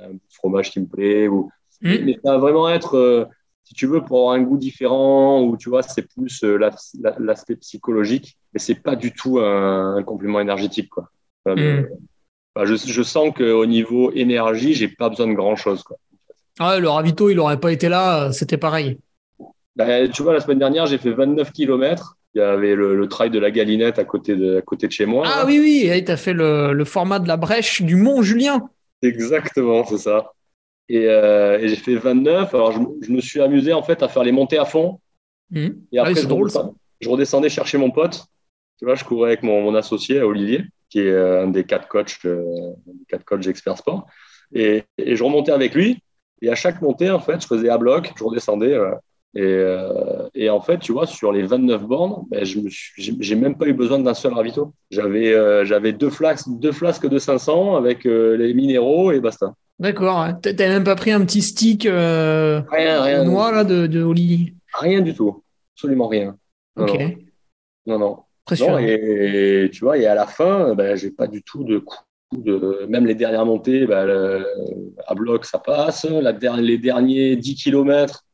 [0.00, 1.28] un fromage qui me plaît.
[1.28, 1.50] Ou...
[1.82, 1.96] Hmm.
[2.04, 3.24] Mais ça va vraiment être, euh,
[3.66, 6.56] si tu veux, pour avoir un goût différent, ou tu vois, c'est plus euh,
[7.18, 10.88] l'aspect psychologique, mais c'est pas du tout un, complément énergétique.
[10.88, 11.10] Quoi.
[11.46, 11.82] Hmm.
[12.62, 15.82] je, je, sens qu'au niveau énergie, j'ai pas besoin de grand chose.
[15.82, 15.96] Quoi.
[16.60, 18.98] Ah, le ravito, il aurait pas été là, c'était pareil.
[19.74, 22.16] Ben, tu vois, la semaine dernière, j'ai fait 29 km.
[22.34, 24.92] Il y avait le, le, trail de la Galinette à côté de, à côté de
[24.92, 25.26] chez moi.
[25.26, 28.68] Ah oui, oui, tu as fait le, le, format de la brèche du Mont Julien.
[29.02, 30.32] Exactement, c'est ça.
[30.92, 32.54] Euh, et, j'ai fait 29.
[32.54, 35.00] Alors, je, me suis amusé en fait à faire les montées à fond.
[35.50, 35.68] Mmh.
[35.92, 38.24] Et après, je, redescendais, chercher mon pote.
[38.78, 42.18] Tu vois, je courais avec mon, associé Olivier, qui est euh, un des quatre coachs,
[42.24, 42.72] euh,
[43.08, 44.06] quatre coachs expert sport.
[44.52, 45.98] Et, et, je remontais avec lui.
[46.42, 48.78] Et à chaque montée, en fait, je faisais à bloc, je redescendais.
[49.36, 52.60] Euh, et, en fait, tu vois, sur les 29 bornes, ben, je
[52.96, 54.72] j'ai même pas eu besoin d'un seul ravito.
[54.90, 59.54] J'avais euh, deux flasques, deux flasques de 500 avec euh, les minéraux et basta.
[59.78, 60.28] D'accord.
[60.42, 62.64] T'as même pas pris un petit stick rien,
[63.02, 64.04] rien, noix là, de, de
[64.74, 65.42] Rien du tout.
[65.74, 66.36] Absolument rien.
[66.76, 66.98] ok.
[67.86, 68.18] Non, non.
[68.58, 71.98] non et, tu vois, et à la fin, ben, j'ai pas du tout de coup.
[72.36, 74.44] De, même les dernières montées, ben,
[75.06, 76.04] à bloc, ça passe.
[76.04, 78.26] La, les derniers 10 km,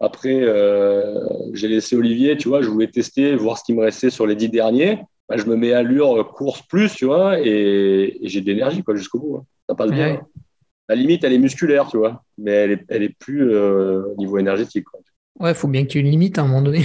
[0.00, 1.20] après, euh,
[1.52, 4.34] j'ai laissé Olivier, tu vois, je voulais tester, voir ce qui me restait sur les
[4.34, 5.00] dix derniers.
[5.28, 9.18] Bah, je me mets à l'ure course plus, tu vois, et, j'ai de l'énergie jusqu'au
[9.18, 9.36] bout.
[9.36, 9.44] Hein.
[9.68, 10.20] Ça passe bien.
[10.88, 14.16] La limite, elle est musculaire, tu vois, mais elle est, elle est plus euh, au
[14.16, 14.84] niveau énergétique.
[14.84, 15.00] Quoi.
[15.40, 16.84] Ouais, il faut bien qu'il y ait une limite à un moment donné.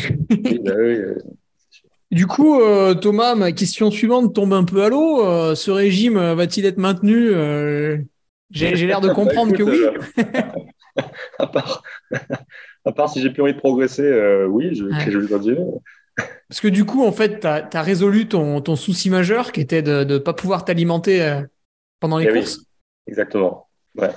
[0.64, 1.16] Bah euh,
[2.12, 2.60] du coup,
[3.02, 5.56] Thomas, ma question suivante tombe un peu à l'eau.
[5.56, 7.30] ce régime va-t-il être maintenu
[8.50, 9.80] J'ai l'air de comprendre que oui.
[11.40, 11.84] à part,
[12.86, 15.58] à part si j'ai plus envie de progresser, euh, oui, je, je vais dire.
[16.48, 19.82] Parce que du coup, en fait, tu as, résolu ton, ton, souci majeur qui était
[19.82, 21.42] de ne pas pouvoir t'alimenter euh,
[22.00, 22.66] pendant les eh courses.
[23.08, 23.69] exactement.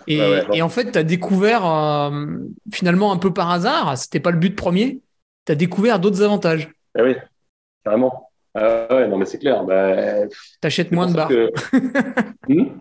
[0.07, 2.27] Et, en fait, tu as découvert, euh,
[2.73, 5.01] finalement, un peu par hasard, c'était pas le but premier,
[5.47, 6.71] tu as découvert d'autres avantages.
[6.99, 7.17] Eh oui,
[7.85, 8.31] carrément.
[8.55, 9.65] Ah ouais, non, mais c'est clair.
[9.65, 10.27] Bah,
[10.61, 11.31] T'achètes moins de bars.
[12.49, 12.81] Hmm?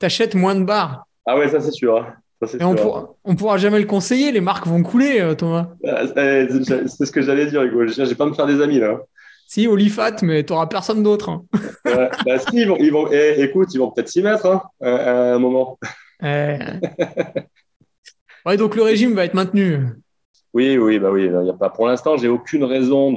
[0.00, 1.06] T'achètes moins de bars.
[1.24, 1.98] Ah ouais, ça c'est sûr.
[1.98, 2.16] Hein
[2.60, 5.68] on, pourra, pourra jamais le conseiller, les marques vont couler, euh, Thomas.
[5.86, 7.86] Ah, c'est ce que j'allais dire, Hugo.
[7.86, 8.98] Je vais pas me faire des amis là.
[9.46, 11.30] Si, Olifat, mais tu n'auras personne d'autre.
[11.30, 11.44] Hein.
[11.84, 15.34] bah, si, ils vont, ils vont eh, écoute, ils vont peut-être s'y mettre hein, à,
[15.34, 15.78] un moment.
[16.22, 16.70] Ouais,
[18.56, 19.86] donc le régime va être maintenu.
[20.54, 21.24] Oui, oui, bah oui.
[21.26, 23.12] Y a pas, pour l'instant, j'ai aucune raison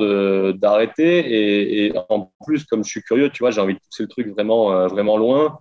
[0.53, 1.19] d'arrêter.
[1.19, 4.09] Et, et, en plus, comme je suis curieux, tu vois, j'ai envie de pousser le
[4.09, 5.59] truc vraiment, euh, vraiment loin.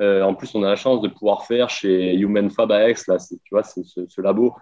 [0.00, 2.94] Euh, en plus, on a la chance de pouvoir faire chez Human Fab à Aix,
[3.08, 4.54] là, tu vois, ce, ce, labo.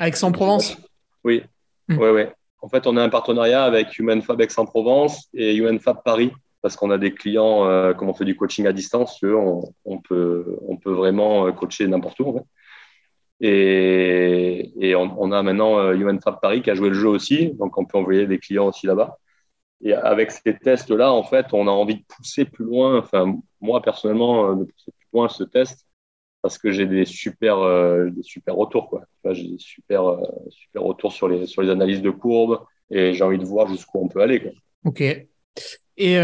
[0.00, 0.76] Aix-en-Provence
[1.24, 1.42] Oui,
[1.88, 2.00] oui, hmm.
[2.00, 2.22] oui.
[2.60, 6.32] En fait, on a un partenariat avec Human Fab Aix-en-Provence et Human Fab Paris
[6.64, 10.56] parce qu'on a des clients, euh, comme on fait du coaching à distance, on, peut,
[10.86, 12.40] vraiment coacher n'importe où.
[13.38, 17.84] Et, on, a maintenant euh, Fab Paris qui a joué le jeu aussi, donc on
[17.84, 19.18] peut envoyer des clients aussi là-bas.
[19.82, 23.82] Et avec ces tests-là, en fait, on a envie de pousser plus loin, enfin, moi
[23.82, 25.86] personnellement, euh, de pousser plus loin ce test
[26.40, 29.02] parce que j'ai des super, euh, des super retours.
[29.32, 30.22] J'ai des super, euh,
[30.76, 34.08] retours sur les, sur les analyses de courbes et j'ai envie de voir jusqu'où on
[34.08, 34.54] peut aller.
[34.86, 35.02] Ok.
[35.96, 36.18] Et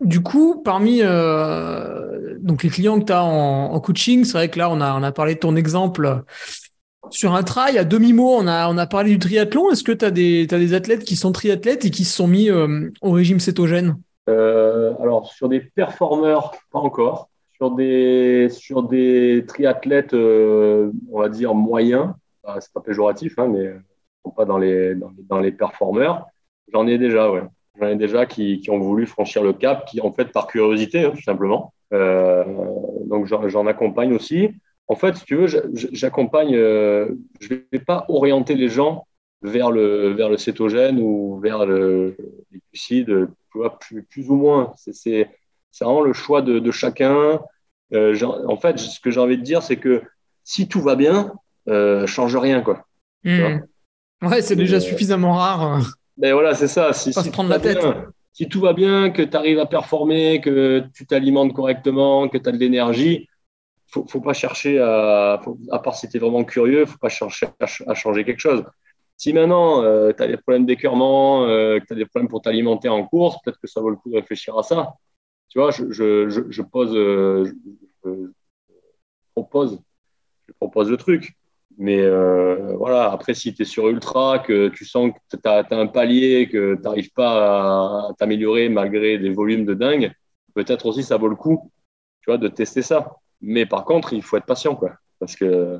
[0.00, 4.58] du coup, parmi euh, donc les clients que tu as en, coaching, c'est vrai que
[4.58, 6.22] là, on a, on a parlé de ton exemple
[7.10, 7.78] sur un trail.
[7.78, 9.70] À demi-mot, on a, on a parlé du triathlon.
[9.70, 12.50] Est-ce que tu as, des, des athlètes qui sont triathlètes et qui se sont mis
[12.50, 13.98] euh, au régime cétogène?
[14.28, 17.28] Euh, Alors, sur des performeurs, pas encore.
[17.56, 22.12] Sur des, sur des triathlètes, on va dire moyens,
[22.58, 23.72] c'est pas péjoratif, hein, mais
[24.36, 26.26] pas dans les, dans les, dans les performeurs,
[26.72, 27.44] j'en ai déjà, ouais.
[27.80, 31.04] J'en ai déjà qui, qui, ont voulu franchir le cap, qui en fait par curiosité,
[31.04, 31.72] hein, tout simplement.
[31.92, 32.44] Euh,
[33.06, 34.50] donc j'en accompagne aussi.
[34.86, 35.46] En fait, si tu veux,
[35.92, 37.08] j'accompagne, euh,
[37.40, 39.06] je ne vais pas orienter les gens
[39.42, 42.16] vers le, vers le cétogène ou vers le,
[42.52, 44.72] les glucides, tu vois, plus, plus ou moins.
[44.76, 45.28] C'est
[45.80, 47.40] vraiment le choix de, de chacun.
[47.92, 48.16] Euh,
[48.46, 50.02] en fait, ce que j'ai envie de dire, c'est que
[50.44, 51.32] si tout va bien,
[52.06, 52.84] change rien, quoi.
[53.24, 53.60] Mmh.
[54.22, 55.94] Ouais, c'est déjà suffisamment rare.
[56.16, 56.92] Ben voilà, c'est ça.
[56.92, 57.84] Si, si prendre la tête.
[58.32, 62.48] si tout va bien, que tu arrives à performer, que tu t'alimentes correctement, que tu
[62.48, 63.28] as de l'énergie,
[63.88, 65.40] faut, faut pas chercher à,
[65.70, 68.64] à part si tu es vraiment curieux, faut pas chercher à, changer quelque chose.
[69.16, 72.42] Si maintenant euh, tu as des problèmes d'écœurement, euh, que tu as des problèmes pour
[72.42, 74.94] t'alimenter en course, peut-être que ça vaut le coup de réfléchir à ça.
[75.48, 77.52] Tu vois, je, je, je, pose, euh,
[78.04, 78.10] je,
[79.34, 79.80] propose,
[80.48, 81.36] je propose le truc.
[81.76, 85.66] Mais euh, voilà, après, si tu es sur Ultra, que tu sens que tu as,
[85.70, 90.12] un palier, que tu n'arrives pas à, t'améliorer malgré des volumes de dingue,
[90.54, 91.70] peut-être aussi ça vaut le coup
[92.24, 93.16] tu vois, de tester ça.
[93.42, 95.78] Mais par contre, il faut être patient, quoi, parce que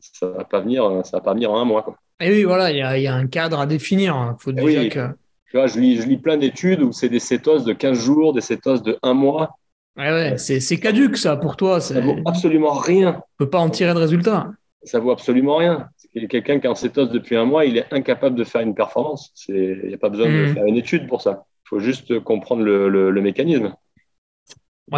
[0.00, 1.82] ça ne va, pas venir, ça va pas venir en un mois.
[1.82, 1.96] Quoi.
[2.20, 4.14] Et oui, voilà, il y a, y a, un cadre à définir.
[4.14, 4.36] Hein.
[4.38, 5.08] Faut déjà que...
[5.50, 8.32] tu vois, je, lis, je lis plein d'études où c'est des cétoses de 15 jours,
[8.32, 9.58] des cétoses de un mois.
[9.96, 11.80] Ouais, ouais, c'est caduque ça pour toi.
[11.80, 13.14] Ça vaut absolument rien.
[13.14, 14.52] Tu peux pas en tirer de résultat
[14.84, 15.88] ça vaut absolument rien.
[16.28, 19.32] Quelqu'un qui est en cétose depuis un mois, il est incapable de faire une performance.
[19.48, 20.54] Il n'y a pas besoin de hmm.
[20.54, 21.46] faire une étude pour ça.
[21.66, 23.74] Il faut juste comprendre le, mécanisme.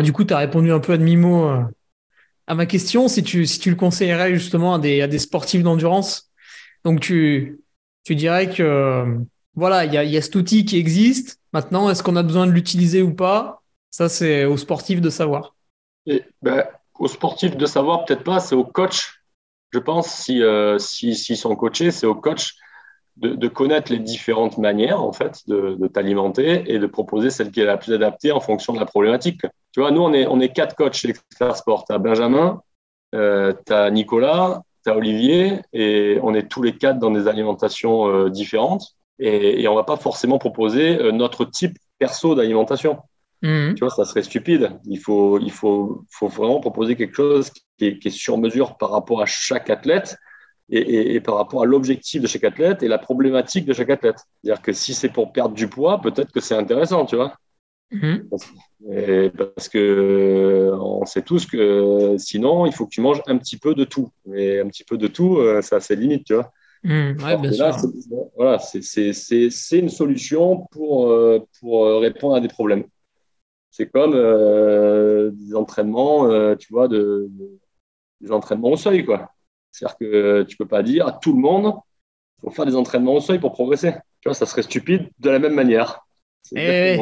[0.02, 1.62] du coup, tu as répondu un peu à demi-mot euh,
[2.46, 3.08] à ma question.
[3.08, 6.32] Si tu, si tu le conseillerais justement à des, à des sportifs d'endurance,
[6.84, 7.60] donc tu,
[8.04, 9.04] tu dirais que
[9.54, 11.40] voilà, il y a, y a cet outil qui existe.
[11.52, 13.62] Maintenant, est-ce qu'on a besoin de l'utiliser ou pas?
[13.90, 15.54] Ça, c'est aux sportifs de savoir.
[16.06, 16.64] Et, ben,
[16.98, 19.23] aux sportifs de savoir, peut-être pas, c'est aux coachs
[19.74, 22.54] je pense, si, euh, si, sont coachés, c'est au coach
[23.16, 27.64] de, connaître les différentes manières en fait de, t'alimenter et de proposer celle qui est
[27.64, 29.42] la plus adaptée en fonction de la problématique.
[29.72, 31.84] Tu vois, nous, on est, on est quatre coachs chez Expert Sport.
[31.86, 32.60] Tu as Benjamin,
[33.16, 37.26] euh, tu as Nicolas, tu as Olivier, et on est tous les quatre dans des
[37.26, 38.94] alimentations euh, différentes.
[39.18, 42.98] Et, et on ne va pas forcément proposer euh, notre type perso d'alimentation.
[43.44, 43.74] Mmh.
[43.74, 44.70] Tu vois, ça serait stupide.
[44.86, 49.20] Il faut, il faut, faut vraiment proposer quelque chose qui est, sur mesure par rapport
[49.20, 50.16] à chaque athlète
[50.70, 54.16] et, par rapport à l'objectif de chaque athlète et la problématique de chaque athlète.
[54.42, 57.34] C'est-à-dire que si c'est pour perdre du poids, peut-être que c'est intéressant, tu vois.
[57.90, 58.14] Mmh.
[59.54, 63.74] Parce, que on sait tous que sinon, il faut que tu manges un petit peu
[63.74, 64.08] de tout.
[64.34, 66.50] Et un petit peu de tout, euh, ça a ses limites, tu vois.
[66.82, 67.16] Mmh,
[68.36, 72.84] voilà, c'est une solution pour, euh, pour répondre à des problèmes.
[73.76, 77.28] C'est comme euh, des entraînements, euh, tu vois, de,
[78.20, 79.32] des entraînements au seuil, quoi.
[79.72, 81.74] C'est-à-dire que tu peux pas dire à tout le monde,
[82.38, 83.94] il faut faire des entraînements au seuil pour progresser.
[84.20, 86.06] Tu vois, ça serait stupide de la même manière.
[86.54, 86.96] Eh,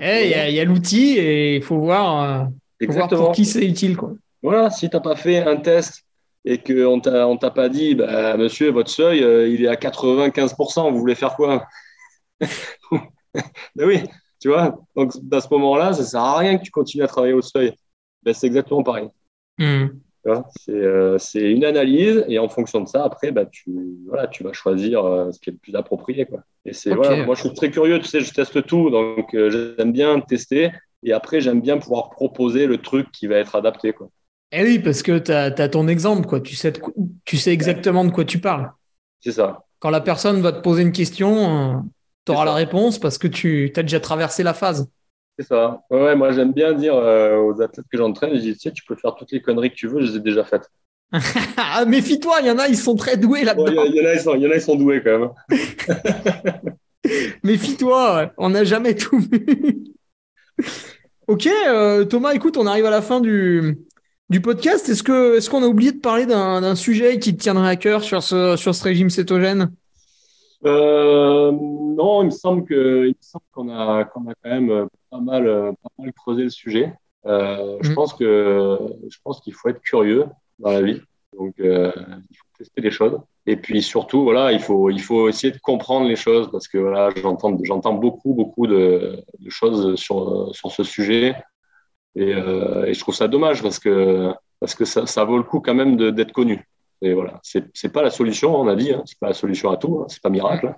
[0.00, 2.50] eh, il y a, l'outil et il faut voir,
[2.82, 4.12] euh, voir pour qui c'est utile, quoi.
[4.42, 6.04] Voilà, si tu n'as pas fait un test
[6.44, 10.98] et qu'on ne t'a pas dit, bah, monsieur, votre seuil, il est à 95%, vous
[10.98, 11.66] voulez faire quoi?
[13.76, 14.02] Ben oui,
[14.40, 17.34] tu vois, donc dans ce moment-là, ça sert à rien que tu continues à travailler
[17.34, 17.74] au seuil.
[18.22, 19.08] Ben, c'est exactement pareil.
[19.58, 19.86] Hmm.
[20.68, 23.70] Euh, c'est une analyse et en fonction de ça, après, bah, tu,
[24.06, 26.26] voilà, tu vas choisir euh, ce qui est le plus approprié.
[26.26, 26.40] Quoi.
[26.64, 29.74] Et c'est voilà, moi, je suis très curieux, tu sais, je teste tout, donc euh,
[29.78, 30.70] j'aime bien tester
[31.02, 33.92] et après, j'aime bien pouvoir proposer le truc qui va être adapté.
[33.92, 34.08] Quoi.
[34.52, 36.40] Eh oui, parce que tu as, ton exemple, quoi.
[36.40, 36.72] Tu, sais
[37.24, 38.70] tu sais exactement de quoi tu parles.
[39.20, 39.64] C'est ça.
[39.78, 41.84] quand la personne va te poser une question,
[42.28, 44.88] tu auras la réponse parce que tu as déjà traversé la phase.
[45.38, 45.82] C'est ça.
[45.90, 48.96] Ouais, moi, j'aime bien dire aux athlètes que j'entraîne, je dis, tu sais, tu peux
[48.96, 50.68] faire toutes les conneries que tu veux, je les ai déjà faites.
[51.56, 53.84] ah, méfie-toi, il y en a, ils sont très doués là-dedans.
[53.86, 55.30] Il y, en a, ils sont, y en a, ils sont doués quand même.
[57.42, 59.94] méfie-toi, on n'a jamais tout vu.
[61.26, 63.78] ok, euh, Thomas, écoute, on arrive à la fin du,
[64.28, 64.86] du podcast.
[64.88, 68.02] Est-ce que est-ce qu'on a oublié de parler d'un sujet qui te tiendrait à cœur
[68.02, 69.72] sur ce, sur ce régime cétogène?
[70.64, 73.12] Euh, Non, il me semble que
[73.52, 75.44] qu'on a, qu'on a quand même pas mal,
[75.82, 76.94] pas mal creusé le sujet.
[77.26, 77.94] Euh, je mm.
[77.94, 78.78] pense que
[79.08, 80.26] je pense qu'il faut être curieux
[80.58, 81.00] dans la vie.
[81.38, 81.92] Donc, euh,
[82.30, 83.20] il faut tester les choses.
[83.46, 86.78] Et puis surtout, voilà, il faut, il faut essayer de comprendre les choses parce que
[86.78, 91.34] voilà, j'entends, j'entends beaucoup, beaucoup de, de, choses sur, sur ce sujet.
[92.14, 95.44] Et, euh, et, je trouve ça dommage parce que, parce que ça, ça vaut le
[95.44, 96.66] coup quand même d'être connu.
[97.00, 99.76] Et voilà, c'est, pas la solution, on a dit, hein, c'est pas la solution à
[99.76, 100.68] tout, hein, c'est pas miracle.
[100.68, 100.76] Hein.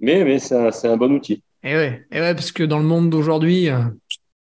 [0.00, 1.42] Mais, mais c'est, un, un bon outil.
[1.62, 3.82] Et ouais, et ouais, parce que dans le monde d'aujourd'hui, euh,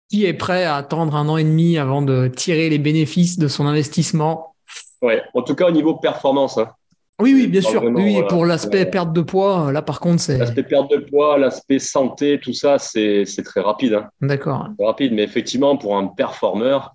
[0.09, 3.47] qui est prêt à attendre un an et demi avant de tirer les bénéfices de
[3.47, 4.55] son investissement?
[5.01, 6.57] Ouais, en tout cas au niveau performance.
[6.57, 6.69] Hein.
[7.19, 7.83] Oui, oui, bien sûr.
[7.83, 10.37] oui, pour l'aspect perte de poids, là par contre, c'est.
[10.37, 14.01] L'aspect perte de poids, l'aspect santé, tout ça, c'est très rapide.
[14.21, 14.67] D'accord.
[14.79, 16.93] rapide, mais effectivement, pour un performeur,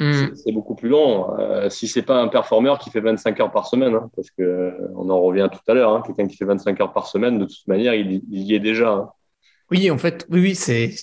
[0.00, 0.34] hmm.
[0.34, 1.38] c'est beaucoup plus long.
[1.38, 4.42] Euh, si c'est pas un performeur qui fait 25 heures par semaine, hein, parce que
[4.42, 7.44] euh, on en revient tout à l'heure, quelqu'un qui fait 25 heures par semaine, de
[7.44, 9.14] toute manière, il, il y est déjà.
[9.70, 10.94] Oui, en fait, oui, oui, c'est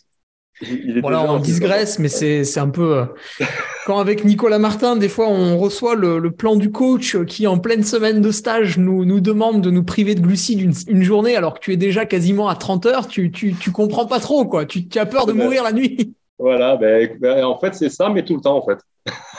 [1.01, 2.97] voilà, on digresse, mais c'est un peu.
[2.97, 3.05] Euh,
[3.85, 7.83] quand avec Nicolas Martin, des fois, on reçoit le, plan du coach qui, en pleine
[7.83, 11.59] semaine de stage, nous, nous demande de nous priver de glucides une, journée alors que
[11.59, 13.07] tu es déjà quasiment à 30 heures.
[13.07, 14.65] Tu, tu, tu comprends pas trop, quoi.
[14.65, 16.13] Tu, tu as peur de mourir la nuit.
[16.41, 18.79] Voilà, ben, ben, en fait, c'est ça, mais tout le temps, en fait.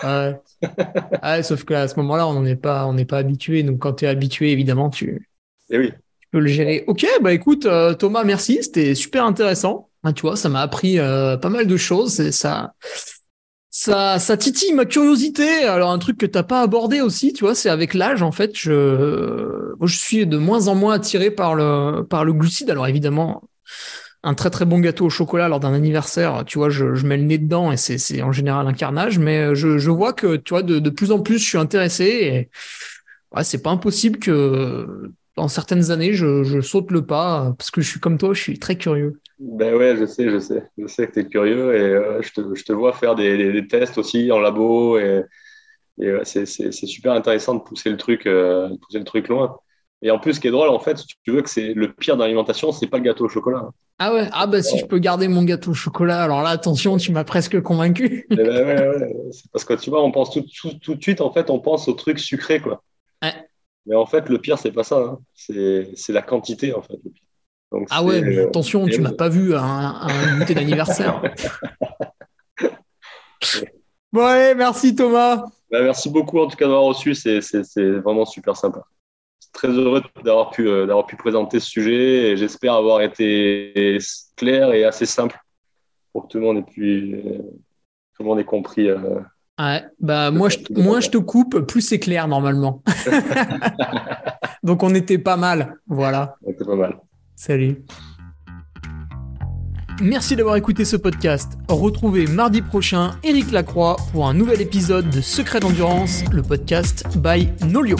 [0.05, 1.43] Ouais.
[1.43, 3.65] sauf qu'à ce moment-là, on n'est pas, on pas habitué.
[3.65, 5.29] Donc, quand tu es habitué, évidemment, tu,
[5.71, 5.91] Et eh oui.
[6.21, 6.85] tu peux le gérer.
[6.87, 8.63] Ok, bah écoute, euh, Thomas, merci.
[8.63, 9.89] C'était super intéressant.
[10.05, 12.21] Ah, tu vois, ça m'a appris euh, pas mal de choses.
[12.21, 12.75] Et ça,
[13.71, 15.65] ça, ça titille ma curiosité.
[15.65, 18.53] Alors un truc que t'as pas abordé aussi, tu vois, c'est avec l'âge en fait.
[18.55, 22.71] Je, je suis de moins en moins attiré par le, par le glucide.
[22.71, 23.43] Alors évidemment,
[24.25, 27.25] un très très bon gâteau au chocolat lors d'un anniversaire, tu vois, je, mets le
[27.25, 29.19] nez dedans et c'est, en général un carnage.
[29.19, 32.05] Mais je, je vois que, tu vois, de, de plus en plus, je suis intéressé
[32.05, 32.51] et
[33.43, 37.89] c'est pas impossible que dans certaines années, je, je saute le pas parce que je
[37.89, 39.21] suis comme toi, je suis très curieux.
[39.39, 40.69] Ben ouais, je sais, je sais.
[40.79, 43.67] Je sais que tu es curieux et euh, je, te, je, te, vois faire des,
[43.67, 45.25] tests aussi en labo et,
[46.25, 49.57] c'est super intéressant de pousser le truc, euh, pousser le truc loin.
[50.03, 51.93] Et en plus, ce qui est drôle, en fait, si tu veux que c'est le
[51.93, 53.69] pire dans l'alimentation, c'est pas le gâteau au chocolat.
[53.99, 56.97] Ah ouais, ah bah si je peux garder mon gâteau au chocolat, alors là, attention,
[56.97, 58.27] tu m'as presque convaincu.
[58.31, 59.13] Eh ben ouais, ouais.
[59.53, 61.87] Parce que tu vois, on pense tout, tout, tout, de suite, en fait, on pense
[61.87, 62.83] au truc sucré, quoi.
[63.23, 63.35] Ouais.
[63.87, 64.99] Mais en fait, le pire, c'est pas ça.
[64.99, 65.19] Hein.
[65.35, 67.23] C'est la quantité, en fait, le pire
[67.91, 71.23] ah ouais, mais attention, tu m'as pas vu à un, goûter d'anniversaire.
[74.13, 75.45] bon, allez, merci Thomas.
[75.71, 77.41] Bah, merci beaucoup en tout cas d'avoir reçu, c'est
[77.77, 78.85] vraiment super sympa.
[79.53, 83.99] Très heureux d'avoir pu, euh, pu présenter ce sujet et j'espère avoir été
[84.37, 85.39] clair et assez simple
[86.13, 87.23] pour que tout le monde ait, pu,
[88.15, 88.89] tout le monde ait compris.
[88.89, 89.21] Euh,
[89.59, 92.83] ouais, bah, moi, je, moins je te coupe, plus c'est clair normalement.
[94.63, 96.37] Donc on était pas mal, voilà.
[96.45, 96.99] On était pas mal.
[97.35, 97.85] Salut.
[100.01, 101.53] Merci d'avoir écouté ce podcast.
[101.69, 107.49] Retrouvez mardi prochain Eric Lacroix pour un nouvel épisode de Secret d'endurance, le podcast by
[107.69, 107.97] Nolio.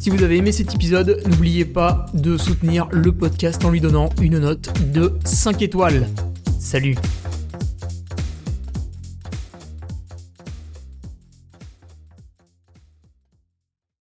[0.00, 4.10] Si vous avez aimé cet épisode, n'oubliez pas de soutenir le podcast en lui donnant
[4.22, 6.06] une note de 5 étoiles.
[6.60, 6.94] Salut